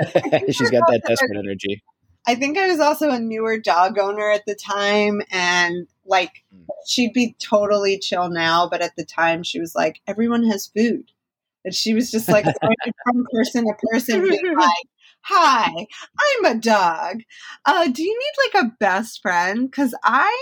[0.52, 1.82] she's got that desperate energy.
[2.26, 6.64] I think I was also a newer dog owner at the time, and like Hmm.
[6.86, 11.10] she'd be totally chill now, but at the time she was like, everyone has food.
[11.64, 12.44] And she was just like
[13.04, 14.88] from person to person, being like,
[15.22, 15.86] Hi,
[16.20, 17.22] I'm a dog.
[17.64, 19.70] Uh, do you need like a best friend?
[19.70, 20.34] Because I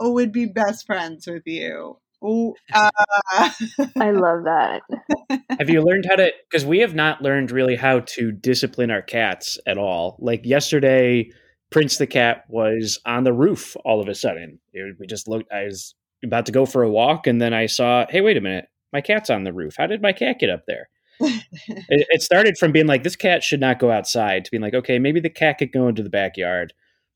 [0.00, 1.98] would be best friends with you.
[2.24, 2.90] Ooh, uh,
[3.30, 4.82] I love that.
[5.58, 6.32] have you learned how to?
[6.50, 10.16] Because we have not learned really how to discipline our cats at all.
[10.20, 11.30] Like yesterday,
[11.70, 14.58] Prince the cat was on the roof all of a sudden.
[14.72, 15.52] It, we just looked.
[15.52, 18.40] I was about to go for a walk, and then I saw, hey, wait a
[18.40, 19.74] minute, my cat's on the roof.
[19.76, 20.88] How did my cat get up there?
[21.20, 21.42] it,
[21.88, 24.98] it started from being like this cat should not go outside to being like, okay,
[24.98, 26.72] maybe the cat could go into the backyard.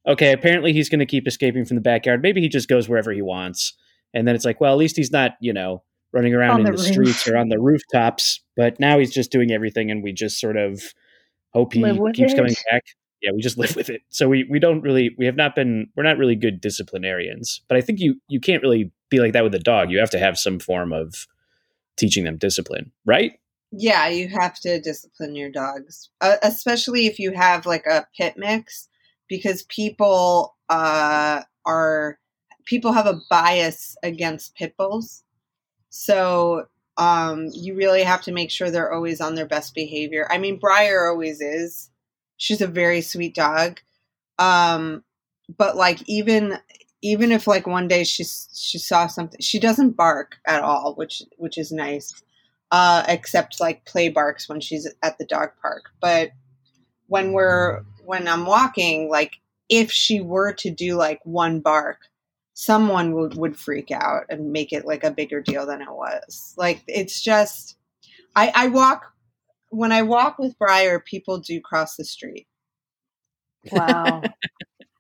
[0.09, 2.23] Okay, apparently he's going to keep escaping from the backyard.
[2.23, 3.75] Maybe he just goes wherever he wants.
[4.15, 6.67] And then it's like, well, at least he's not, you know, running around On in
[6.67, 8.41] the the, streets or on the rooftops.
[8.57, 10.83] But now he's just doing everything, and we just sort of
[11.53, 12.85] hope he Live with keeps coming back.
[13.21, 14.03] Yeah, we just live with it.
[14.09, 17.61] So we we don't really we have not been we're not really good disciplinarians.
[17.69, 19.91] But I think you you can't really be like that with a dog.
[19.91, 21.27] You have to have some form of
[21.97, 23.33] teaching them discipline, right?
[23.71, 28.35] yeah, you have to discipline your dogs, uh, especially if you have like a pit
[28.37, 28.89] mix,
[29.29, 32.19] because people uh, are
[32.65, 35.25] people have a bias against pit bulls.
[35.91, 36.67] So
[36.99, 40.27] um, you really have to make sure they're always on their best behavior.
[40.31, 41.91] I mean, Briar always is.
[42.37, 43.81] She's a very sweet dog.
[44.39, 45.05] Um,
[45.57, 46.59] but like even
[47.01, 51.23] even if like one day she she saw something, she doesn't bark at all, which
[51.37, 52.23] which is nice.
[52.71, 55.85] Uh, except like play barks when she's at the dog park.
[56.03, 56.33] But
[57.07, 61.99] when we're when I'm walking, like if she were to do like one bark,
[62.55, 66.55] someone would, would freak out and make it like a bigger deal than it was.
[66.57, 67.77] Like it's just
[68.35, 69.13] I, I walk
[69.69, 72.47] when I walk with Briar, people do cross the street.
[73.71, 74.23] Wow.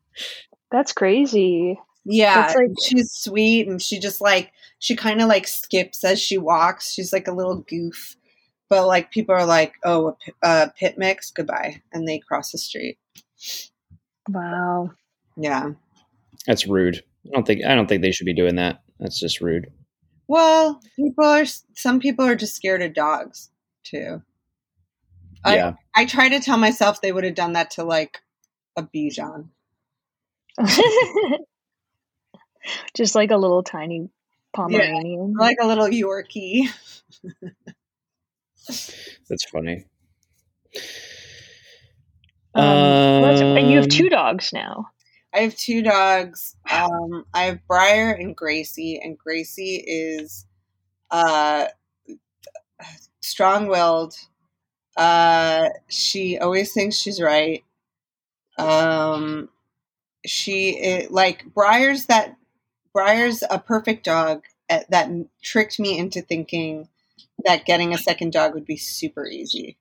[0.70, 1.80] That's crazy.
[2.04, 6.20] Yeah, That's like- she's sweet and she just like she kind of like skips as
[6.20, 6.92] she walks.
[6.92, 8.17] She's like a little goof,
[8.68, 12.52] but like people are like, "Oh, a pi- uh, pit mix, goodbye," and they cross
[12.52, 12.98] the street.
[14.28, 14.90] Wow.
[15.36, 15.70] Yeah.
[16.46, 17.02] That's rude.
[17.26, 18.82] I don't think I don't think they should be doing that.
[18.98, 19.72] That's just rude.
[20.26, 23.50] Well, people are some people are just scared of dogs
[23.84, 24.22] too.
[25.44, 25.72] I- yeah.
[25.94, 28.18] I try to tell myself they would have done that to like
[28.76, 29.48] a Bichon.
[32.94, 34.10] Just like a little tiny
[34.54, 35.34] Pomeranian.
[35.34, 36.68] like a little Yorkie.
[39.28, 39.84] That's funny.
[42.54, 44.90] Um, that's- and you have Um, two dogs now.
[45.32, 46.56] I have two dogs.
[46.70, 50.46] Um, I have Briar and Gracie, and Gracie is
[51.10, 51.68] uh,
[53.20, 54.14] strong-willed.
[54.96, 57.62] Uh, she always thinks she's right.
[58.58, 59.48] Um,
[60.26, 62.36] she it, like Briar's that
[62.92, 65.08] Briar's a perfect dog at, that
[65.42, 66.88] tricked me into thinking
[67.44, 69.78] that getting a second dog would be super easy.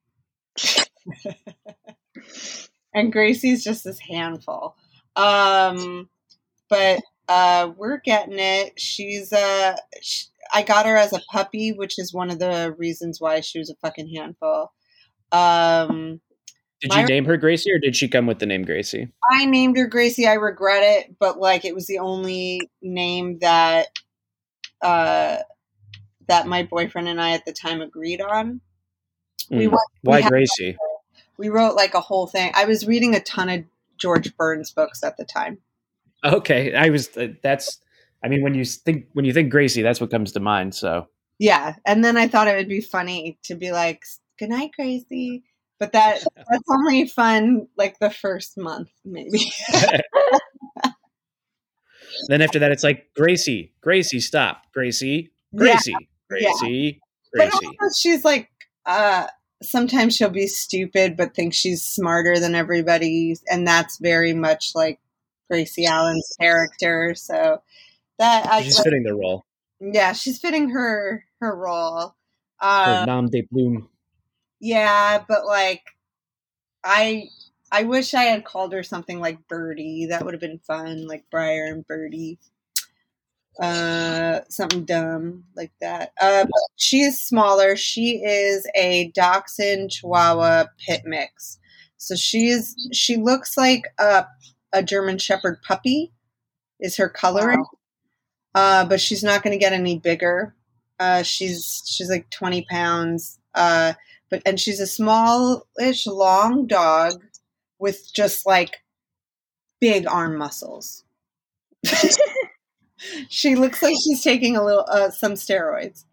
[2.94, 4.76] and Gracie's just this handful.
[5.16, 6.10] Um,
[6.70, 8.80] but uh, we're getting it.
[8.80, 13.20] She's uh, sh I got her as a puppy, which is one of the reasons
[13.20, 14.72] why she was a fucking handful.
[15.34, 16.22] Um,
[16.82, 19.10] Did you name her Gracie or did she come with the name Gracie?
[19.30, 20.26] I named her Gracie.
[20.26, 23.88] I regret it, but like it was the only name that
[24.82, 25.38] uh,
[26.28, 28.62] that my boyfriend and I at the time agreed on.
[29.50, 29.72] We Hmm.
[29.72, 30.78] went, Why we had- Gracie?
[31.38, 32.52] we wrote like a whole thing.
[32.56, 33.64] I was reading a ton of
[33.98, 35.60] George Burns books at the time.
[36.24, 37.16] Okay, I was.
[37.16, 37.80] Uh, that's.
[38.24, 40.74] I mean, when you think when you think Gracie, that's what comes to mind.
[40.76, 41.08] So
[41.40, 44.04] Yeah, and then I thought it would be funny to be like,
[44.40, 45.44] "Good night, Gracie,"
[45.80, 49.40] but that that's only fun like the first month, maybe.
[52.30, 55.78] then after that, it's like Gracie, Gracie, stop, Gracie, Yeah,
[56.30, 56.46] Gracie,
[57.36, 57.40] yeah.
[57.50, 58.50] Gracie, but also she's like,
[58.86, 59.28] uh,
[59.62, 65.00] sometimes she'll be stupid, but think she's smarter than everybody, and that's very much like
[65.50, 67.14] Gracie Allen's character.
[67.16, 67.62] So
[68.20, 69.46] that I, She's fitting the role.
[69.80, 72.16] yeah, she's fitting her her role.
[72.60, 73.88] Her Uh, nom de plume.
[74.60, 75.84] Yeah, but like
[76.84, 77.26] I
[77.72, 80.08] I wish I had called her something like Birdie.
[80.10, 82.40] That would have been fun, like Briar and Birdie.
[83.60, 86.12] Uh something dumb like that.
[86.22, 87.76] Uh she is smaller.
[87.76, 91.58] She is a Dachshund Chihuahua pit mix.
[91.98, 94.26] So she is she looks like a
[94.74, 96.14] a German shepherd puppy
[96.80, 97.66] is her coloring.
[98.56, 100.56] Uh but she's not going to get any bigger.
[101.00, 103.40] Uh she's she's like 20 pounds.
[103.56, 103.94] Uh
[104.30, 107.14] but and she's a smallish long dog
[107.80, 108.78] with just like
[109.80, 111.04] big arm muscles.
[113.30, 116.04] she looks like she's taking a little uh, some steroids.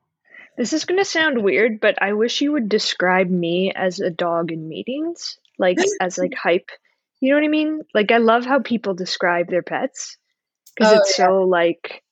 [0.57, 4.11] This is going to sound weird, but I wish you would describe me as a
[4.11, 5.39] dog in meetings.
[5.59, 6.71] like as like hype.
[7.21, 7.81] You know what I mean?
[7.95, 10.17] Like I love how people describe their pets
[10.77, 12.03] because Oh, it's so like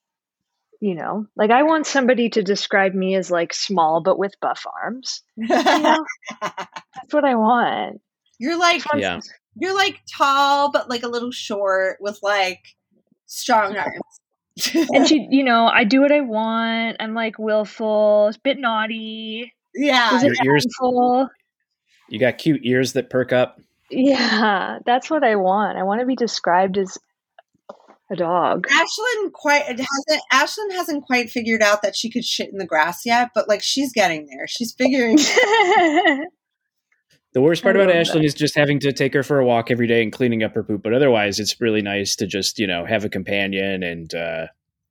[0.81, 4.65] you know, like I want somebody to describe me as like small but with buff
[4.83, 5.23] arms.
[5.37, 6.05] You know?
[6.41, 8.01] That's what I want.
[8.39, 9.21] you're like Yeah.
[9.55, 12.65] you're like tall but like a little short with like
[13.27, 14.01] strong arms.
[14.93, 16.97] And she, you know, I do what I want.
[17.01, 19.53] I'm like willful, a bit naughty.
[19.75, 20.13] yeah.
[20.13, 21.29] Was Your ears- handful?
[22.09, 23.59] You got cute ears that perk up.
[23.91, 25.79] Yeah, that's what I want.
[25.79, 26.97] I want to be described as
[28.11, 28.67] a dog.
[28.69, 33.07] Ashlyn quite hasn't Ashlyn hasn't quite figured out that she could shit in the grass
[33.07, 34.47] yet, but like she's getting there.
[34.47, 35.19] She's figuring
[37.35, 39.87] The worst part about Ashlyn is just having to take her for a walk every
[39.87, 40.83] day and cleaning up her poop.
[40.83, 44.47] But otherwise, it's really nice to just you know have a companion and uh,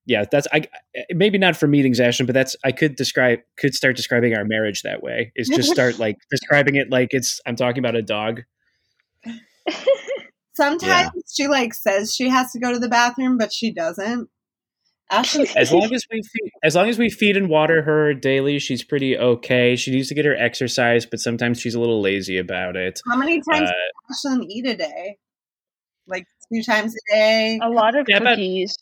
[0.05, 0.63] yeah, that's I
[1.11, 4.81] maybe not for meetings, Ashlyn, but that's I could describe could start describing our marriage
[4.81, 5.31] that way.
[5.35, 8.41] Is just start like describing it like it's I'm talking about a dog.
[10.53, 14.29] sometimes she like says she has to go to the bathroom, but she doesn't.
[15.11, 18.59] Ashlyn As long as we feed, as long as we feed and water her daily,
[18.59, 19.75] she's pretty okay.
[19.75, 23.01] She needs to get her exercise, but sometimes she's a little lazy about it.
[23.09, 23.73] how many times Uh,
[24.07, 25.17] does Ashlyn eat a day?
[26.07, 27.59] Like two times a day.
[27.61, 28.77] a lot of Yeah, but- cookies,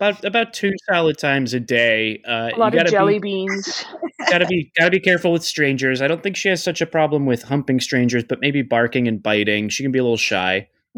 [0.00, 2.20] about about two solid times a day.
[2.26, 3.84] Uh, a lot you of gotta jelly be, beans.
[4.30, 6.00] gotta be gotta be careful with strangers.
[6.02, 9.22] I don't think she has such a problem with humping strangers, but maybe barking and
[9.22, 9.68] biting.
[9.70, 10.68] She can be a little shy.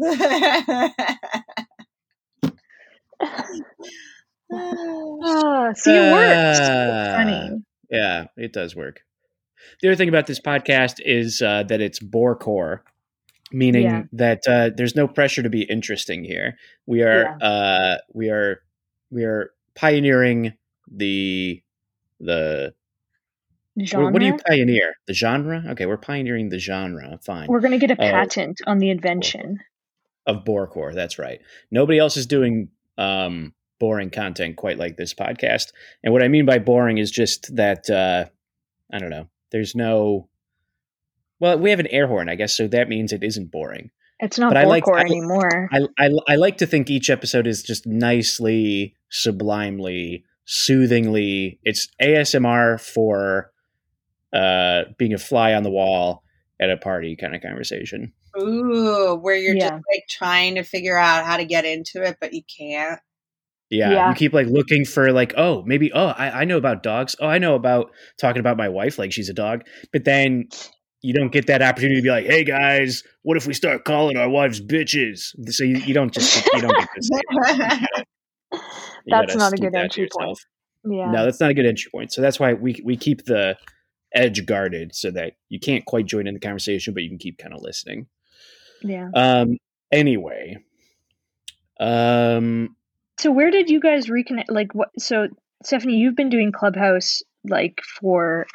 [4.51, 6.59] Ah, see, it works.
[6.59, 7.13] It's Ah.
[7.17, 7.61] funny.
[7.89, 9.01] Yeah, it does work.
[9.81, 12.79] The other thing about this podcast is uh, that it's borecore,
[13.51, 14.03] meaning Yeah.
[14.13, 16.57] that uh, there's no pressure to be interesting here.
[16.85, 18.61] We are uh, we are
[19.11, 20.53] we are pioneering
[20.91, 21.61] the
[22.19, 22.73] the
[23.81, 24.11] Genre.
[24.11, 24.95] what, do you pioneer?
[25.07, 25.63] The genre?
[25.69, 27.17] Okay, we're pioneering the genre.
[27.23, 27.47] Fine.
[27.47, 27.97] We're gonna get a Oh.
[27.97, 29.59] patent on the invention.
[30.27, 30.93] of borecore.
[30.93, 31.41] That's right.
[31.71, 35.71] Nobody else is doing um, boring content quite like this podcast.
[36.03, 38.25] And what I mean by boring is just that uh,
[38.91, 39.29] I don't know.
[39.51, 40.27] There's no.
[41.39, 43.91] Well, we have an air horn, I guess, so that means it isn't boring.
[44.19, 45.69] It's not But I like- borecore I- anymore.
[45.71, 51.59] I, I I like to think each episode is just nicely, sublimely, soothingly.
[51.63, 53.51] It's ASMR for
[54.33, 56.23] uh, being a fly on the wall
[56.59, 58.11] at a party kind of conversation.
[58.37, 59.69] Ooh, where you're Yeah.
[59.69, 62.99] just like trying to figure out how to get into it, but you can't.
[63.69, 64.09] Yeah, Yeah.
[64.09, 67.15] you keep like looking for like, oh, maybe, oh, I, I know about dogs.
[67.19, 69.63] Oh, I know about talking about my wife, like she's a dog.
[69.93, 70.49] But then
[71.01, 74.17] you don't get that opportunity to be like, hey guys, what if we start calling
[74.17, 75.33] our wives bitches?
[75.53, 77.09] So you, you don't just you don't get this.
[79.05, 80.37] You not a good entry point.
[80.83, 81.09] yeah.
[81.11, 82.11] No, that's not a good entry point.
[82.11, 83.57] So that's why we we keep the
[84.13, 87.37] edge guarded so that you can't quite join in the conversation, but you can keep
[87.37, 88.07] kind of listening.
[88.83, 89.09] yeah.
[89.15, 89.57] Um.
[89.91, 90.57] Anyway.
[91.79, 92.75] Um.
[93.19, 94.45] So where did you guys reconnect?
[94.47, 94.91] Like what?
[94.97, 95.27] So
[95.61, 98.47] Stephanie, you've been doing Clubhouse like for.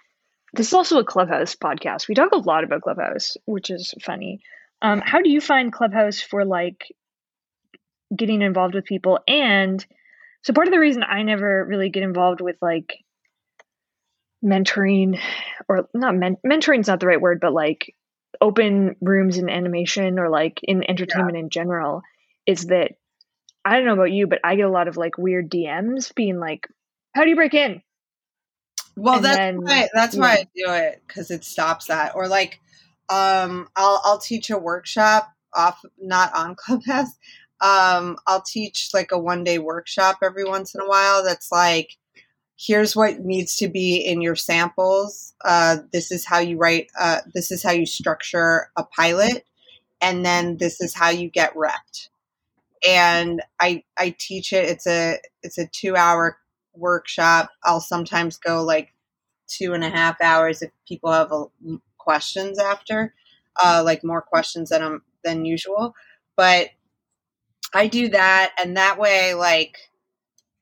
[0.55, 2.09] This is also a Clubhouse podcast.
[2.09, 4.40] We talk a lot about Clubhouse, which is funny.
[4.81, 6.83] Um, how do you find Clubhouse for like
[8.16, 9.18] getting involved with people?
[9.29, 9.85] And
[10.42, 12.94] so part of the reason I never really get involved with like
[14.42, 15.20] mentoring
[15.68, 17.94] or not men- mentoring is not the right word, but like
[18.40, 22.00] open rooms in animation or like in entertainment in general
[22.46, 22.92] is that
[23.64, 26.38] I don't know about you, but I get a lot of like weird DMs being
[26.38, 26.68] like,
[27.14, 27.83] "How do you break in?"
[28.96, 30.33] Well, And that's then- why that's why.
[30.33, 32.14] I do it because it stops that.
[32.14, 32.61] Or like,
[33.09, 37.11] um, I'll I'll teach a workshop off not on Clubhouse.
[37.61, 41.24] Um, I'll teach like a one day workshop every once in a while.
[41.24, 41.96] That's like,
[42.59, 45.33] here's what needs to be in your samples.
[45.44, 46.90] Uh, this is how you write.
[46.98, 49.44] Uh, this is how you structure a pilot,
[50.03, 52.11] and then this is how you get repped.
[52.88, 54.64] And I I teach it.
[54.68, 56.38] It's a it's a two hour
[56.74, 57.50] workshop.
[57.64, 58.92] I'll sometimes go like
[59.46, 61.44] two and a half hours if people have a,
[61.98, 63.14] questions after,
[63.62, 65.94] uh, like more questions than um, than usual.
[66.37, 66.68] But
[67.74, 69.78] I do that, and that way, like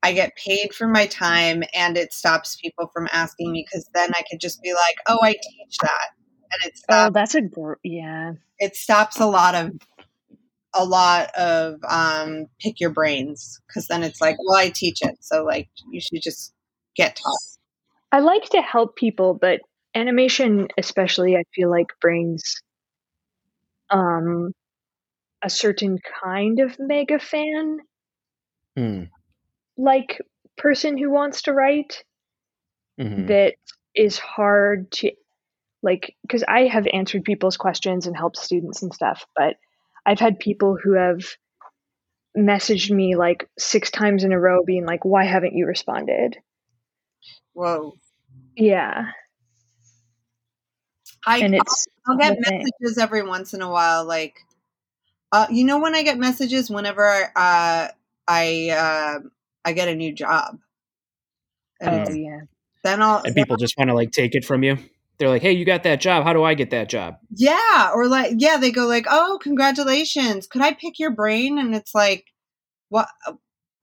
[0.02, 4.10] I get paid for my time, and it stops people from asking me because then
[4.14, 6.08] I could just be like, "Oh, I teach that,"
[6.52, 8.32] and it Oh, that's a gr- yeah.
[8.58, 9.72] it stops a lot of
[10.74, 15.16] a lot of um, pick your brains because then it's like, well, I teach it,
[15.20, 16.54] so like you should just
[16.96, 17.58] get taught.
[18.10, 19.60] I like to help people, but
[19.94, 22.42] animation, especially, I feel like brings
[23.90, 24.52] um
[25.42, 27.78] a certain kind of mega fan
[28.76, 29.02] Hmm.
[29.76, 30.18] like
[30.56, 32.04] person who wants to write
[32.98, 33.26] Mhm.
[33.26, 33.54] that
[33.94, 35.12] is hard to
[35.82, 39.56] like because I have answered people's questions and helped students and stuff, but
[40.04, 41.22] I've had people who have
[42.36, 46.38] messaged me like six times in a row being like, why haven't you responded?
[47.52, 47.94] Whoa.
[48.56, 49.06] Yeah.
[51.26, 52.64] I, And I'll, it's I'll get whole thing.
[52.80, 54.04] messages every once in a while.
[54.04, 54.36] Like,
[55.30, 57.88] uh, you know, when I get messages, whenever uh,
[58.28, 59.20] I uh,
[59.64, 60.58] I get a new job,
[61.80, 62.40] and Oh yeah.
[62.84, 64.78] then I'll and people just want to like take it from you.
[65.22, 66.24] They're like, "Hey, you got that job.
[66.24, 70.48] How do I get that job?" Yeah, or like yeah, they go like, "Oh, congratulations!
[70.48, 72.26] Could I pick your brain?" And it's like,
[72.88, 73.06] what?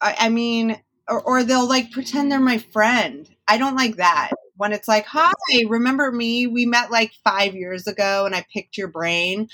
[0.02, 3.30] I, I mean, or, or they'll like pretend they're my friend.
[3.48, 5.32] I don't like that when it's like, "Hi,
[5.70, 6.46] remember me?
[6.46, 9.48] We met like five years ago, and I picked your brain."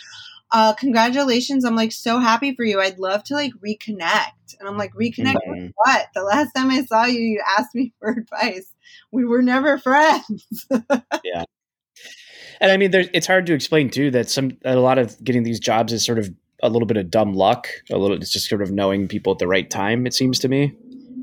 [0.52, 1.66] Uh, congratulations!
[1.66, 2.82] I'm like so happy for you.
[2.82, 5.74] I'd love to like reconnect, and I'm like, reconnect with Mhm.
[5.76, 6.08] what?
[6.16, 8.74] The last time I saw you, you asked me for advice.
[9.12, 10.68] We were never friends.
[12.62, 15.44] And I mean, there's, it's hard to explain too that some a lot of getting
[15.44, 16.30] these jobs is sort of
[16.64, 17.68] a little bit of dumb luck.
[17.92, 20.06] A little, it's just sort of knowing people at the right time.
[20.08, 20.74] It seems to me.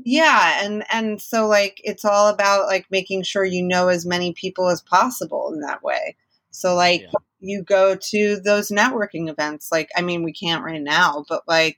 [0.05, 4.33] yeah and and so like it's all about like making sure you know as many
[4.33, 6.15] people as possible in that way
[6.51, 7.09] so like Yeah.
[7.39, 11.77] you go to those networking events like i mean we can't right now but like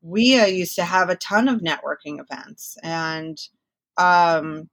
[0.00, 3.36] we uh, used to have a ton of networking events and
[3.98, 4.68] um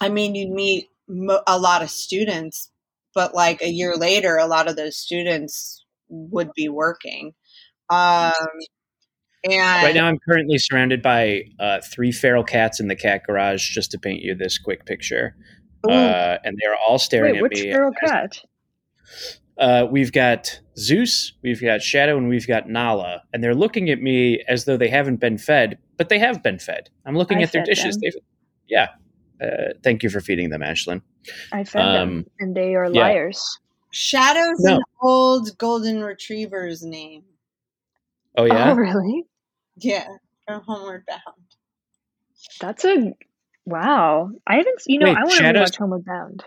[0.00, 2.69] i mean you'd meet mo- a lot of students
[3.14, 7.32] but like a year later a lot of those students would be working
[7.90, 8.32] um
[9.42, 13.70] and Right now, I'm currently surrounded by uh, three feral cats in the cat garage.
[13.70, 15.34] Just to paint you this quick picture,
[15.88, 15.92] Ooh.
[15.94, 17.66] uh, and they're all staring Wait, at which me.
[17.68, 18.42] Which feral cat?
[19.58, 24.00] Uh, we've got Zeus, we've got Shadow, and we've got Nala, and they're looking at
[24.00, 26.88] me as though they haven't been fed, but they have been fed.
[27.06, 27.96] I'm looking I at their dishes.
[27.96, 28.02] them.
[28.04, 28.22] They've,
[28.68, 28.88] yeah.
[29.42, 31.02] Uh, thank you for feeding them, Ashlyn.
[31.52, 33.00] I fed them, Um, and they are yeah.
[33.00, 33.58] liars.
[33.90, 34.76] Shadow's No.
[34.76, 37.24] an old golden retriever's name.
[38.36, 39.24] Oh yeah, Oh really?
[39.76, 40.06] Yeah,
[40.46, 41.20] from Homeward Bound.
[42.60, 43.14] That's a
[43.64, 44.30] wow.
[44.46, 44.82] I haven't.
[44.86, 46.44] You know, Wait, I want to Shadows- rewatch Homeward Bound.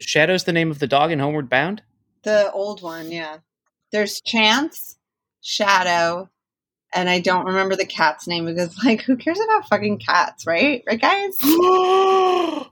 [0.00, 1.82] Shadow's the name of the dog in Homeward Bound.
[2.24, 3.38] The old one, yeah.
[3.92, 4.96] There's Chance,
[5.40, 6.28] Shadow,
[6.94, 10.82] and I don't remember the cat's name because, like, who cares about fucking cats, right?
[10.86, 11.36] Right, guys?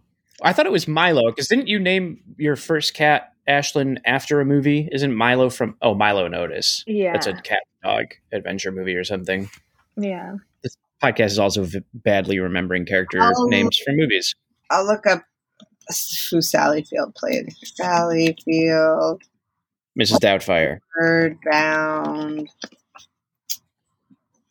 [0.44, 4.44] I thought it was Milo because didn't you name your first cat Ashlyn after a
[4.44, 4.88] movie?
[4.90, 6.82] Isn't Milo from oh Milo and Otis.
[6.86, 9.48] Yeah, That's a cat dog adventure movie or something.
[9.96, 10.34] yeah.
[10.62, 13.44] This podcast is also v- badly remembering character Oh.
[13.46, 14.34] names from movies.
[14.70, 15.24] I'll look up
[16.30, 17.52] who Sally Field played.
[17.74, 19.22] Sally Field,
[20.00, 20.18] Mrs.
[20.20, 20.78] Doubtfire.
[20.98, 21.38] Bird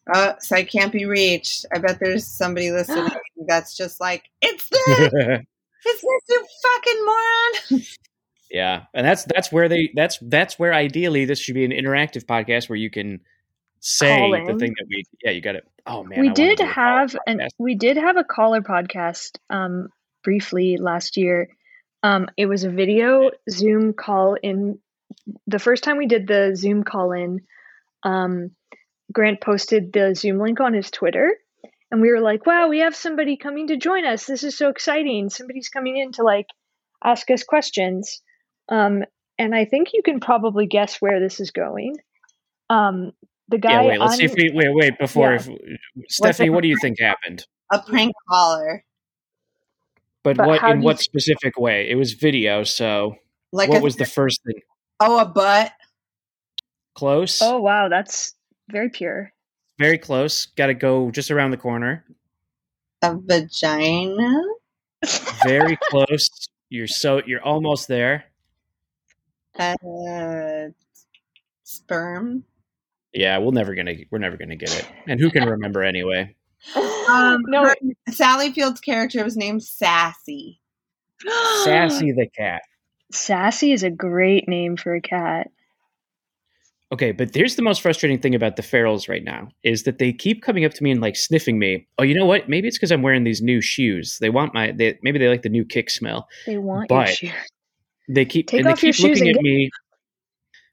[0.05, 0.35] Bound.
[0.41, 1.65] so I can't be reached.
[1.73, 3.09] I bet there's somebody listening
[3.47, 5.41] that's just like, it's this!
[5.83, 7.85] It's this, you fucking moron!
[8.51, 12.25] yeah, and that's that's where they that's that's where ideally this should be an interactive
[12.25, 13.19] podcast where you can
[13.79, 15.67] say the thing that we yeah you got it.
[15.87, 17.49] Oh man, we wanna did do a call have an podcast.
[17.57, 19.89] we did have a caller podcast um
[20.23, 21.49] briefly last year
[22.03, 24.77] um it was a video zoom call in
[25.47, 27.41] the first time we did the zoom call in
[28.03, 28.51] um
[29.11, 31.31] grant posted the zoom link on his twitter
[31.91, 34.69] and we were like wow we have somebody coming to join us this is so
[34.69, 36.47] exciting somebody's coming in to like
[37.03, 38.21] ask us questions
[38.69, 39.03] um
[39.37, 41.95] and i think you can probably guess where this is going
[42.69, 43.11] um
[43.49, 43.99] the guy Yeah, wait.
[43.99, 44.67] Let's on, see if we wait.
[44.73, 45.35] Wait before, Yeah.
[45.35, 45.49] if,
[46.09, 47.45] Stephanie, the- what do you think happened?
[47.69, 48.83] A prank caller.
[50.23, 51.89] But, But what in do you what specific way?
[51.89, 53.15] It was video, so
[53.51, 54.61] Like what a, was the first thing?
[55.01, 55.73] oh, a butt.
[56.95, 58.35] Close, oh wow that's
[58.71, 59.33] very pure
[59.81, 60.45] very close.
[60.45, 62.05] Got to go just around the corner.
[63.01, 64.41] A vagina.
[65.43, 66.29] Very close.
[66.69, 68.25] You're so you're almost there.
[69.59, 70.69] Uh,
[71.63, 72.43] sperm.
[73.13, 74.87] Yeah, we're never gonna we're never gonna get it.
[75.07, 76.35] And who can remember anyway?
[77.09, 77.75] Um, no her-
[78.09, 80.61] Sally Field's character was named Sassy.
[81.63, 82.61] Sassy the cat.
[83.11, 85.49] Sassy is a great name for a cat.
[86.91, 90.11] Okay, but here's the most frustrating thing about the ferals right now is that they
[90.11, 91.87] keep coming up to me and like sniffing me.
[91.97, 92.49] Oh, you know what?
[92.49, 94.17] Maybe it's because I'm wearing these new shoes.
[94.19, 94.71] They want my.
[94.71, 96.27] They, maybe they like the new kick smell.
[96.45, 97.49] They want But- your shoes.
[98.09, 99.69] They keep Take and they keep looking at me.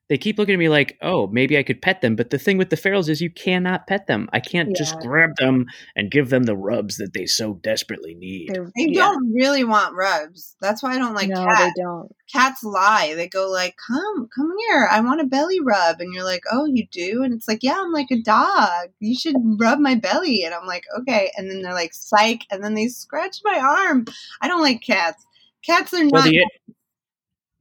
[0.08, 2.16] They keep looking at me like, oh, maybe I could pet them.
[2.16, 4.28] But the thing with the ferals is you cannot pet them.
[4.32, 8.48] I can't just grab them and give them the rubs that they so desperately need.
[8.54, 9.02] They're- They yeah.
[9.02, 10.56] don't really want rubs.
[10.62, 11.40] That's why I don't like cats.
[11.40, 11.60] no, cats.
[11.76, 12.16] they don't.
[12.32, 13.14] Cats lie.
[13.16, 14.88] They go like, "Come, come here.
[14.90, 17.76] I want a belly rub." And you're like, "Oh, you do?" And it's like, "Yeah,
[17.78, 18.88] I'm like a dog.
[19.00, 22.62] You should rub my belly." And I'm like, "Okay." And then they're like, "Psych." And
[22.64, 24.04] then they scratch my arm.
[24.40, 25.24] I don't like cats.
[25.64, 26.24] Cats are Well, not.
[26.26, 26.44] the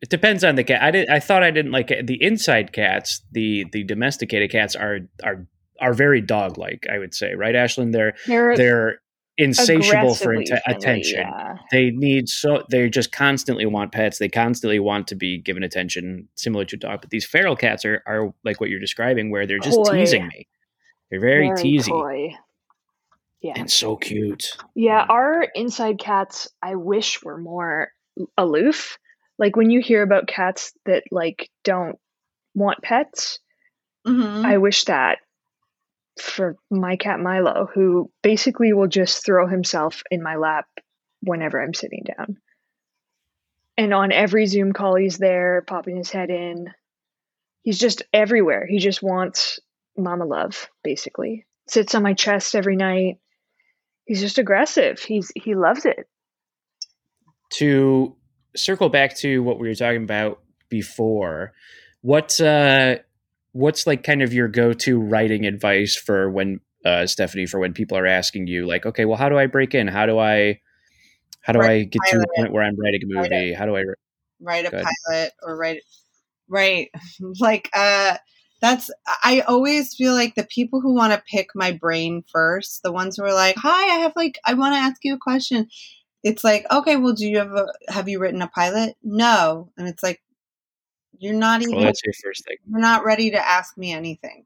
[0.02, 0.82] It depends on the cat.
[0.82, 1.10] I did.
[1.10, 2.06] I thought I didn't like it.
[2.08, 3.22] the inside cats.
[3.32, 5.48] The the domesticated cats are are
[5.82, 6.86] are very dog like.
[6.92, 7.92] I would say, right, Ashlyn?
[7.92, 9.00] They're They're, they're
[9.38, 10.34] insatiable for
[10.68, 11.20] attention.
[11.22, 11.56] yeah.
[11.72, 14.20] They need so they just constantly want pets.
[14.20, 17.02] They constantly want to be given attention, similar to a dog.
[17.02, 20.48] But these feral cats are are like what you're describing, where they're just teasing me.
[21.10, 22.36] They're very, teasy coy.
[23.42, 23.54] Yeah.
[23.56, 24.58] and so cute.
[24.76, 27.92] Yeah, our inside cats, I wish were more
[28.38, 28.98] aloof.
[29.40, 32.00] Like when you hear about cats that like don't
[32.56, 33.40] want pets,
[34.06, 34.46] Mhm.
[34.46, 35.20] I wish that
[36.20, 40.68] for my cat Milo, who basically will just throw himself in my lap
[41.22, 42.38] whenever I'm sitting down.
[43.78, 46.74] And on every Zoom call, he's there, popping his head in.
[47.62, 48.66] He's just everywhere.
[48.66, 49.60] He just wants
[49.96, 51.46] mama love, basically.
[51.68, 53.20] Sits on my chest every night.
[54.06, 55.00] He's just aggressive.
[55.00, 56.08] He's he loves it.
[57.50, 58.17] to
[58.58, 61.54] circle back to what we were talking about before
[62.02, 62.96] what uh
[63.54, 67.98] what's like kind of your go-to writing advice for when uh stephanie for when people
[67.98, 69.88] are asking you like okay well how do i break in?
[69.88, 70.60] How do i
[71.42, 73.54] how do Write i a get to the point where i'm writing a movie?
[73.54, 73.84] How do i
[74.42, 75.82] write a pilot or write
[76.48, 76.90] right
[77.40, 78.18] like uh
[78.62, 78.90] that's
[79.24, 83.18] i always feel like the people who want to pick my brain first the ones
[83.18, 85.68] who are like hi i have like i want to ask you a question
[86.24, 88.96] it's like okay well do you have a have you written a pilot?
[89.04, 89.72] No.
[89.78, 90.22] And it's like
[91.20, 92.58] you're not even well that's your first thing.
[92.70, 94.46] you're not ready to ask me anything.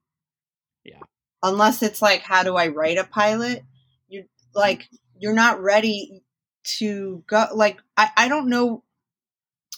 [0.83, 0.99] Yeah.
[1.43, 3.63] unless it's like how do i write a pilot?
[4.07, 4.87] You're like
[5.19, 6.23] you're not ready
[6.63, 8.83] to go like i, I don't know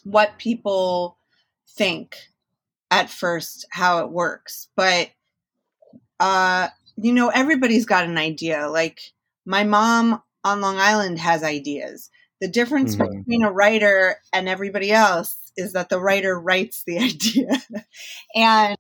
[0.04, 1.18] what people
[1.70, 2.18] think
[2.92, 5.10] at first how it works but
[6.20, 6.68] uh
[6.98, 8.68] you know everybody's got an idea.
[8.70, 9.02] Like
[9.46, 12.10] my mom on long island has ideas
[12.42, 13.20] the difference Mhm.
[13.20, 17.62] between a writer and everybody else is that the writer writes the idea
[18.36, 18.78] and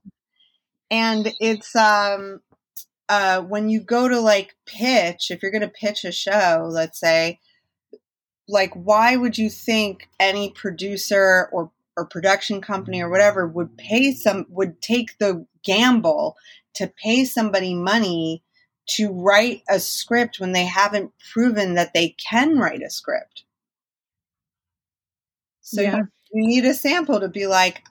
[0.91, 2.41] and it's um
[3.09, 6.99] uh when you go to like pitch if you're going to pitch a show let's
[6.99, 7.39] say
[8.47, 14.11] like why would you think any producer or or production company or whatever would pay
[14.13, 16.35] some would take the gamble
[16.75, 18.43] to pay somebody money
[18.85, 23.43] to write a script when they haven't proven that they can write a script
[25.61, 25.97] so Yeah.
[25.97, 27.83] you, you need a sample to be like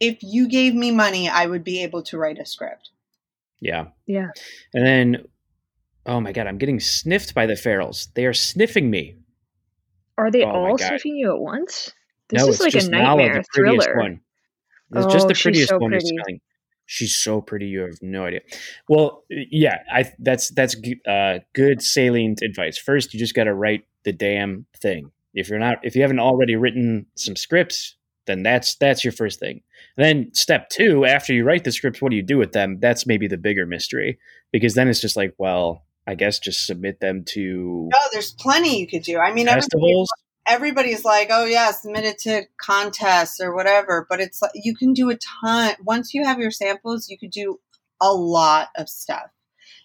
[0.00, 2.90] if you gave me money i would be able to write a script
[3.60, 4.28] yeah Yeah.
[4.74, 5.24] and then
[6.06, 9.16] oh my god i'm getting sniffed by the ferals they are sniffing me
[10.18, 11.92] Are they Oh all sniffing you at once?
[12.28, 14.00] This no is it's like a just Nala, nightmare the prettiest thriller.
[14.02, 14.20] one
[14.94, 16.16] it's just Oh, the she's prettiest so one pretty.
[16.86, 18.40] She's so pretty you have no idea.
[18.88, 20.76] Well yeah i that's that's
[21.08, 22.78] uh, good salient advice.
[22.78, 25.10] First you just got to write the damn thing.
[25.32, 29.38] If you're not if you haven't already written some scripts then that's that's your first
[29.38, 29.60] thing.
[29.96, 32.78] Then step two after you write the scripts what do you do with them?
[32.80, 34.18] That's maybe the bigger mystery
[34.52, 38.78] because then it's just like well i guess just submit them to no there's plenty
[38.78, 39.18] you could do.
[39.18, 40.08] I mean festivals
[40.46, 44.92] everybody's like oh yeah submit it to contests or whatever but it's like you can
[44.92, 47.58] do a ton once you have your samples you could do
[48.00, 49.30] a lot of stuff.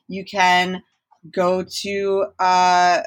[0.07, 0.83] You can
[1.31, 3.01] go to uh,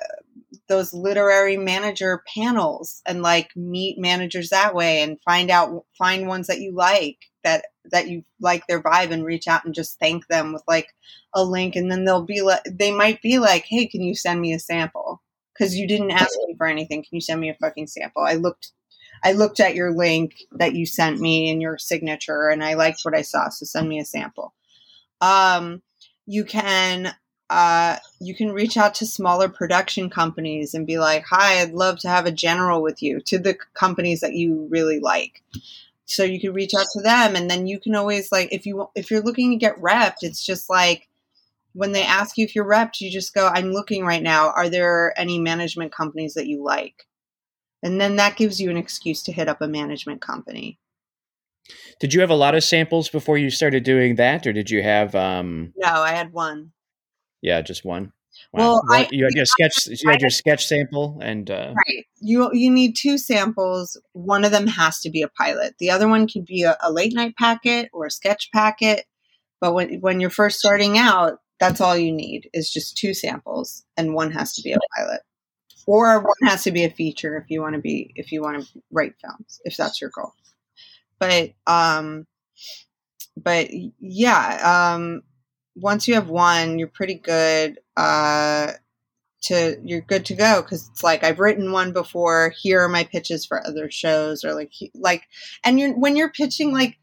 [0.68, 6.46] those literary manager panels and like meet managers that way and find out find ones
[6.46, 10.26] that you like that that you like their vibe and reach out and just thank
[10.28, 10.88] them with like
[11.34, 11.74] a link.
[11.74, 14.58] And then they'll be like they might be like hey can you send me a
[14.58, 15.20] sample
[15.52, 17.02] because you didn't ask me for anything.
[17.02, 18.22] Can you send me a fucking sample?
[18.22, 18.72] I looked
[19.24, 23.02] i looked at your link that you sent me and your signature and i liked
[23.02, 24.52] what i saw so send me a sample.
[25.20, 25.82] Um
[26.26, 27.14] you can
[27.50, 31.98] uh, you can reach out to smaller production companies and be like, "Hi, I'd love
[31.98, 35.42] to have a general with you." To the companies that you really like,
[36.06, 38.88] so you can reach out to them, and then you can always like if you
[38.94, 41.08] if you're looking to get repped, it's just like
[41.74, 44.50] when they ask you if you're repped, you just go, "I'm looking right now.
[44.50, 47.06] Are there any management companies that you like?"
[47.82, 50.78] And then that gives you an excuse to hit up a management company.
[52.00, 54.82] did you have a lot of samples before you started doing that or did you
[54.82, 56.72] have um No, I had one.
[57.40, 58.12] yeah just one
[58.52, 62.06] Well, I- you had your sketch you had your sketch sample and uh Right.
[62.20, 64.00] You you need two samples.
[64.12, 65.74] One of them has to be a pilot.
[65.78, 69.06] The other one could be a, a late night packet or a sketch packet.
[69.60, 73.84] But when when you're first starting out, that's all you need is just two samples,
[73.96, 75.20] and one has to be a pilot,
[75.86, 78.60] or one has to be a feature if you want to be if you want
[78.60, 80.32] to write films if that's your goal.
[81.20, 82.26] But um,
[83.36, 83.68] but
[84.00, 85.22] yeah, um,
[85.76, 87.78] once you have one, you're pretty good.
[87.96, 88.72] Uh,
[89.42, 92.52] to you're good to go because it's like I've written one before.
[92.60, 95.22] Here are my pitches for other shows, or like like,
[95.64, 96.98] and you're when you're pitching like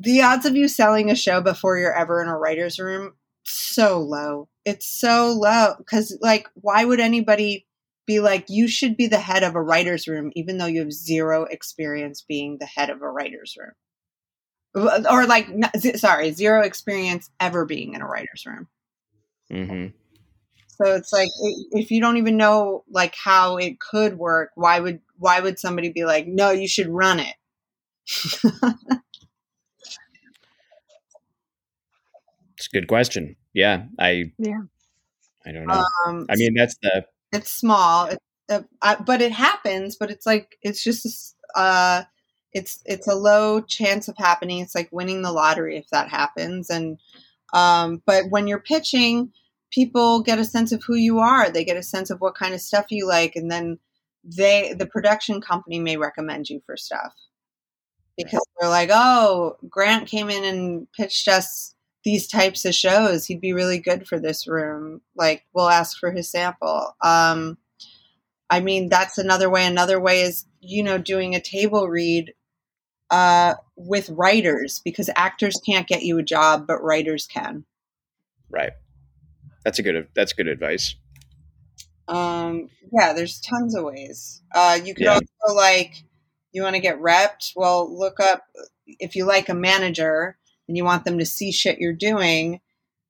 [0.00, 3.12] the odds of you selling a show before you're ever in a writer's room
[3.44, 4.48] so low.
[4.64, 7.66] It's so low because like why would anybody
[8.06, 10.92] be like you should be the head of a writer's room even though you have
[10.92, 13.72] zero experience being the head of a writer's room
[15.08, 15.48] or like
[15.96, 18.68] sorry zero experience ever being in a writer's room
[19.50, 19.86] mm-hmm.
[20.66, 21.28] so it's like
[21.72, 25.90] if you don't even know like how it could work why would why would somebody
[25.90, 27.34] be like no you should run it
[32.56, 34.60] it's a good question yeah i yeah
[35.46, 38.18] i don't know um, i mean that's the it's small it's,
[38.50, 42.02] uh, I, but it happens but it's like it's just uh
[42.52, 44.60] it's it's a low chance of happening.
[44.60, 46.70] It's like winning the lottery if that happens.
[46.70, 46.98] And
[47.52, 49.32] um, but when you're pitching,
[49.70, 51.50] people get a sense of who you are.
[51.50, 53.78] They get a sense of what kind of stuff you like, and then
[54.24, 57.12] they the production company may recommend you for stuff
[58.16, 61.74] because they're like, oh, Grant came in and pitched us
[62.04, 63.26] these types of shows.
[63.26, 65.00] He'd be really good for this room.
[65.16, 66.96] Like we'll ask for his sample.
[67.02, 67.58] Um,
[68.50, 69.64] I mean, that's another way.
[69.64, 72.34] Another way is, you know, doing a table read
[73.10, 77.64] uh, with writers because actors can't get you a job, but writers can.
[78.50, 78.72] Right.
[79.64, 80.08] That's a good.
[80.14, 80.96] That's good advice.
[82.08, 84.42] Um, yeah, there's tons of ways.
[84.54, 85.14] Uh, you could yeah.
[85.14, 86.04] also like
[86.52, 87.52] you want to get repped.
[87.56, 88.44] Well, look up
[88.86, 90.36] if you like a manager
[90.72, 92.58] and you want them to see shit you're doing.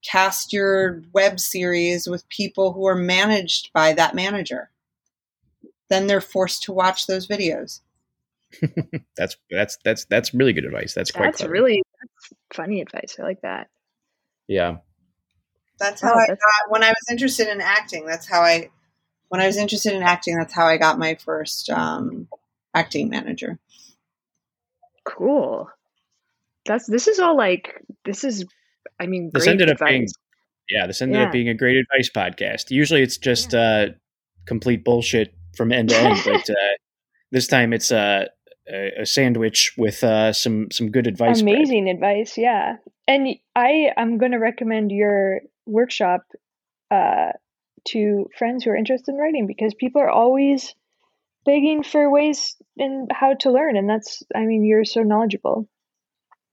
[0.05, 4.73] Cast your web series with people who are managed by that manager.
[5.89, 7.79] Then they're forced to watch those videos.
[9.17, 10.93] that's that's that's that's really good advice.
[10.93, 11.27] That's quite.
[11.27, 11.53] That's clever.
[11.53, 13.17] really that's funny advice.
[13.17, 13.69] I like that.
[14.49, 14.79] Yeah.
[15.79, 16.39] That's how oh, I got
[16.69, 18.07] when I was interested in acting.
[18.07, 18.71] That's how I
[19.29, 20.37] when I was interested in acting.
[20.37, 22.27] That's how I got my first um,
[22.75, 23.61] acting manager.
[25.05, 25.71] Cool.
[26.67, 28.45] That's this is all like this is.
[29.01, 29.83] I mean, this ended advice.
[29.83, 30.07] up being
[30.69, 30.87] yeah.
[30.87, 31.27] This ended yeah.
[31.27, 32.71] up being a great advice podcast.
[32.71, 33.61] Usually, it's just yeah.
[33.61, 33.87] uh,
[34.47, 36.75] complete bullshit from end to end, but uh,
[37.31, 38.27] this time it's uh,
[38.71, 41.41] a, a sandwich with uh, some some good advice.
[41.41, 41.97] Amazing bread.
[41.97, 42.77] advice, yeah.
[43.09, 46.23] And I I'm going to recommend your workshop
[46.91, 47.33] uh,
[47.89, 50.75] to friends who are interested in writing because people are always
[51.45, 55.69] begging for ways in how to learn, and that's I mean you're so knowledgeable.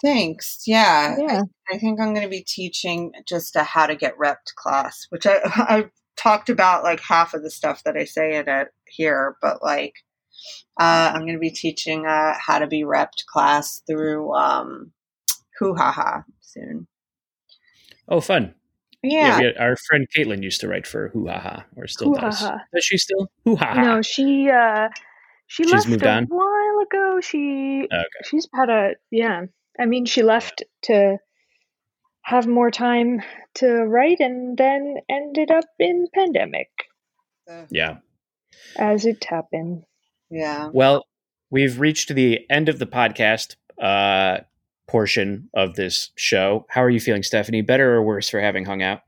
[0.02, 0.64] Thanks.
[0.66, 1.42] Yeah, yeah.
[1.72, 5.06] I, I think I'm going to be teaching just a how to get repped class,
[5.10, 8.70] which I I talked about like half of the stuff that I say in it
[8.88, 9.94] here, but like
[10.80, 14.92] uh, I'm going to be teaching a how to be repped class through um,
[15.60, 16.88] Hoo-Ha-Ha soon.
[18.08, 18.56] Oh, fun.
[19.04, 19.40] Yeah.
[19.40, 22.42] yeah our friend Caitlin used to write for Hoo-Ha-Ha, or still does.
[22.42, 23.30] Does she still?
[23.46, 23.82] Hoo-Ha-Ha.
[23.82, 24.90] No, she uh,
[25.48, 26.26] she she's left moved a on?
[26.26, 27.20] while ago.
[27.22, 28.06] She okay.
[28.26, 29.46] she's had a yeah.
[29.80, 31.18] I mean, she left to
[32.22, 33.22] have more time
[33.56, 36.70] to write, and then ended up in pandemic.
[37.70, 37.98] Yeah,
[38.78, 39.84] as it happened.
[40.30, 40.70] Yeah.
[40.72, 41.06] Well,
[41.50, 44.44] we've reached the end of the podcast uh,
[44.88, 46.66] portion of this show.
[46.70, 47.62] How are you feeling, Stephanie?
[47.62, 49.02] Better or worse for having hung out?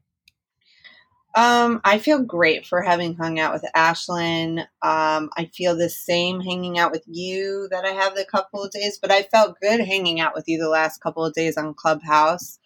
[1.33, 4.59] Um, I feel great for having hung out with Ashlyn.
[4.81, 8.71] Um, I feel the same hanging out with you that I have the couple of
[8.71, 11.73] days, but I felt good hanging out with you the last couple of days on
[11.73, 12.59] Clubhouse.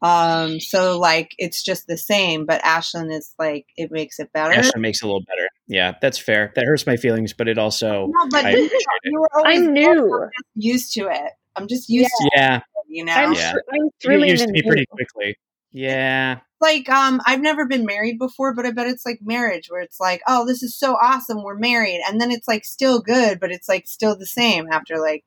[0.00, 4.54] Um, so like it's just the same, but Ashlyn is like it makes it better.
[4.54, 5.48] Ashlyn makes it a little better.
[5.66, 6.52] Yeah, that's fair.
[6.54, 10.28] That hurts my feelings, but it also no, but I you were always I'm new.
[10.54, 11.32] used to it.
[11.56, 12.48] I'm just used yeah.
[12.48, 12.60] to it.
[12.60, 12.60] Yeah.
[12.88, 13.12] You know?
[13.12, 13.52] I'm, yeah.
[13.72, 15.36] I'm thrilling used to me pretty quickly.
[15.72, 16.38] Yeah.
[16.60, 20.00] Like um I've never been married before, but I bet it's like marriage where it's
[20.00, 21.42] like, "Oh, this is so awesome.
[21.42, 24.98] We're married." And then it's like still good, but it's like still the same after
[24.98, 25.24] like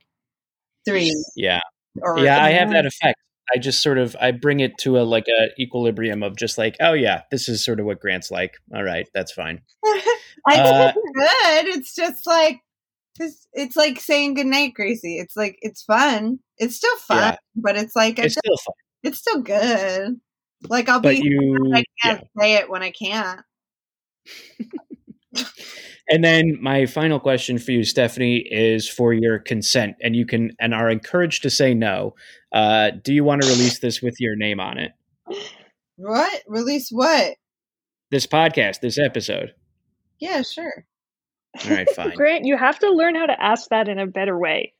[0.86, 1.14] 3.
[1.36, 1.62] Yeah.
[2.18, 3.20] yeah, I have that effect.
[3.54, 6.78] I just sort of I bring it to a like a equilibrium of just like,
[6.80, 8.56] oh yeah, this is sort of what Grant's like.
[8.74, 9.62] All right, that's fine.
[9.86, 11.78] I think uh, it's good.
[11.78, 12.62] It's just like
[13.20, 15.18] it's, it's like saying goodnight, Gracie.
[15.18, 16.40] It's like it's fun.
[16.58, 17.36] It's still fun, yeah.
[17.56, 18.74] but it's like it's still fun.
[19.04, 20.20] It's still good.
[20.70, 22.42] Like I'll but be you, I can't yeah.
[22.42, 23.42] say it when I can't.
[26.10, 30.52] And then my final question for you, Stephanie, is for your consent, and you can
[30.60, 32.16] and are encouraged to say no.
[32.52, 34.92] Uh, do you want to release this with your name on it?
[35.96, 36.90] What release?
[36.90, 37.36] What?
[38.10, 39.54] This podcast, this episode.
[40.20, 40.86] Yeah, sure.
[41.64, 42.14] All right, fine.
[42.16, 44.74] Grant, you have to learn how to ask that in a better way.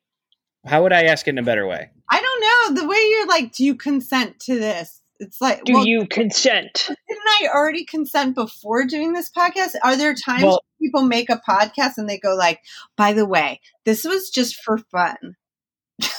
[0.66, 1.92] How would I ask it in a better way?
[2.10, 2.82] I don't know.
[2.82, 5.01] The way you're like, do you consent to this?
[5.22, 6.88] It's like, do well, you consent?
[6.88, 9.76] Didn't I already consent before doing this podcast?
[9.84, 12.60] Are there times Well- people make a podcast and they go like,
[12.98, 15.36] "By the way, this was just for fun."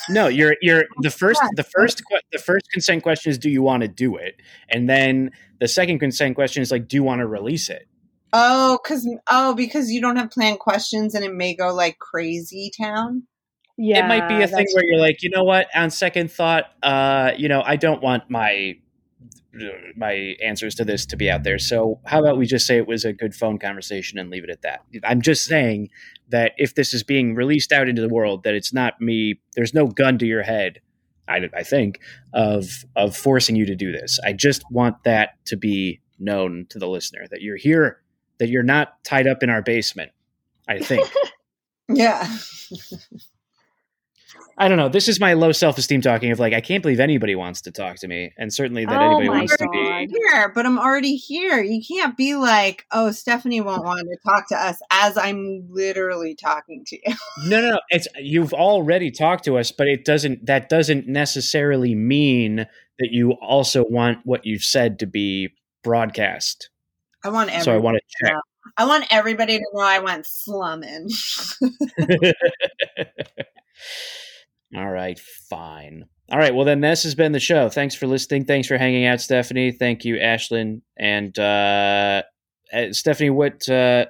[0.08, 2.00] No, you're you're the first the first
[2.30, 4.40] the first consent question is do you want to do it,
[4.70, 7.88] and then the second consent question is like do you want to release it?
[8.32, 12.70] Oh, cuz oh, because you don't have planned questions and it may go like crazy
[12.80, 13.24] town.
[13.76, 15.66] Yeah, it might be a thing that's where you're like, you know what?
[15.74, 18.76] On second thought, uh, you know, I don't want my
[19.96, 21.58] my answers to this to be out there.
[21.58, 24.50] So how about we just say it was a good phone conversation and leave it
[24.50, 24.84] at that?
[25.04, 25.90] I'm just saying
[26.28, 29.40] that if this is being released out into the world, that it's not me.
[29.54, 30.80] There's no gun to your head.
[31.28, 32.00] I, I think
[32.32, 34.18] of of forcing you to do this.
[34.24, 38.00] I just want that to be known to the listener that you're here,
[38.38, 40.12] that you're not tied up in our basement.
[40.68, 41.10] I think.
[41.88, 42.26] Yeah.
[44.62, 44.88] I don't know.
[44.88, 47.72] This is my low self esteem talking of like I can't believe anybody wants to
[47.72, 49.72] talk to me, and certainly that Oh anybody wants to God.
[49.72, 50.16] be.
[50.30, 51.60] here, but I'm already here.
[51.60, 56.36] You can't be like, "Oh, Stephanie won't want to talk to us," as I'm literally
[56.36, 57.14] talking to you.
[57.48, 57.80] No, no, no.
[57.88, 60.46] It's you've already talked to us, but it doesn't.
[60.46, 62.58] That doesn't necessarily mean
[63.00, 65.48] that you also want what you've said to be
[65.82, 66.70] broadcast.
[67.24, 68.36] I want So I want to check.
[68.76, 71.08] I want everybody to know I went slumming.
[74.76, 75.18] All right,
[75.50, 76.06] fine.
[76.30, 77.68] All right, well then this has been the show.
[77.68, 78.44] Thanks for listening.
[78.46, 79.72] Thanks for hanging out, Stephanie.
[79.72, 80.80] Thank you, Ashlyn.
[80.96, 82.22] And uh,
[82.72, 84.06] uh, Stephanie, what uh,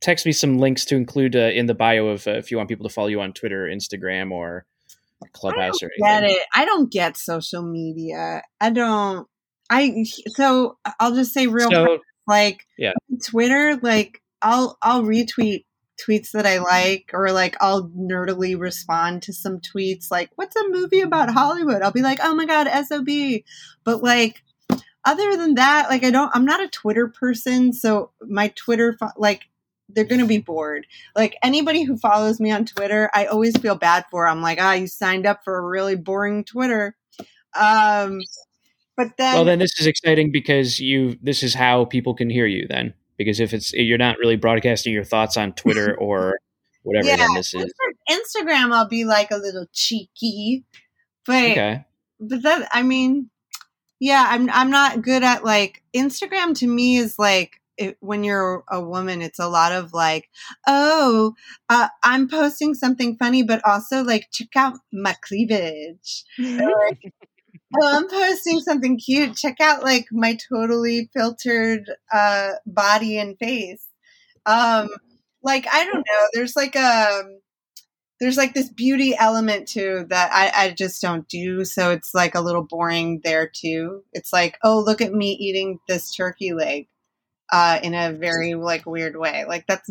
[0.00, 2.68] text me some links to include uh, in the bio of uh, if you want
[2.70, 4.64] people to follow you on Twitter, Instagram, or
[5.32, 6.36] Clubhouse or get anything.
[6.36, 6.42] it.
[6.54, 8.42] I don't get social media.
[8.60, 9.26] I don't.
[9.68, 12.92] I so I'll just say real quick, like Yeah.
[13.26, 13.76] Twitter.
[13.82, 15.64] Like I'll I'll retweet
[15.98, 20.10] tweets that I like, or like I'll nerdily respond to some tweets.
[20.10, 21.82] Like, what's a movie about Hollywood?
[21.82, 23.08] I'll be like, oh my god, sob.
[23.84, 24.42] But like,
[25.04, 26.30] other than that, like I don't.
[26.34, 29.44] I'm not a Twitter person, so my Twitter like.
[29.90, 30.86] They're gonna be bored.
[31.16, 34.28] Like anybody who follows me on Twitter, I always feel bad for.
[34.28, 36.94] I'm like, ah, you signed up for a really boring Twitter.
[37.58, 38.20] Um,
[38.98, 41.16] but then, well, then this is exciting because you.
[41.22, 42.66] This is how people can hear you.
[42.68, 46.38] Then because if it's you're not really broadcasting your thoughts on Twitter or
[46.82, 47.16] whatever, Yeah.
[47.16, 47.72] then this is
[48.10, 50.64] Instagram, I'll be like a little cheeky,
[51.26, 51.84] but okay.
[52.20, 53.28] but that I mean,
[54.00, 56.56] yeah, I'm I'm not good at like Instagram.
[56.60, 60.28] To me, is like it, when you're a woman, it's a lot of like,
[60.66, 61.34] oh,
[61.68, 66.24] uh, I'm posting something funny, but also like check out my cleavage.
[66.38, 66.90] Or,
[67.76, 69.36] oh, I'm posting something cute.
[69.36, 73.86] Check out like my totally filtered uh, body and face.
[74.46, 74.88] Um,
[75.42, 76.28] like I don't know.
[76.32, 77.24] There's like a
[78.20, 81.64] there's like this beauty element too that I, I just don't do.
[81.64, 84.02] So it's like a little boring there too.
[84.12, 86.88] It's like, oh, look at me eating this turkey leg.
[87.50, 89.88] Uh, in a very like weird way, like that's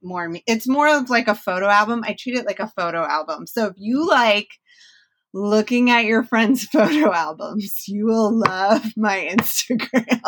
[0.00, 0.44] more me.
[0.46, 2.04] It's more of like a photo album.
[2.06, 3.48] I treat it like a photo album.
[3.48, 4.46] So if you like
[5.32, 10.20] looking at your friends' photo albums, you will love my Instagram.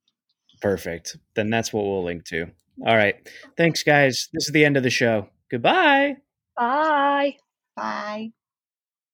[0.60, 1.16] Perfect.
[1.34, 2.46] Then that's what we'll link to.
[2.86, 3.16] All right.
[3.56, 4.28] Thanks, guys.
[4.32, 5.28] This is the end of the show.
[5.50, 6.16] Goodbye.
[6.56, 7.36] Bye.
[7.76, 8.32] Bye.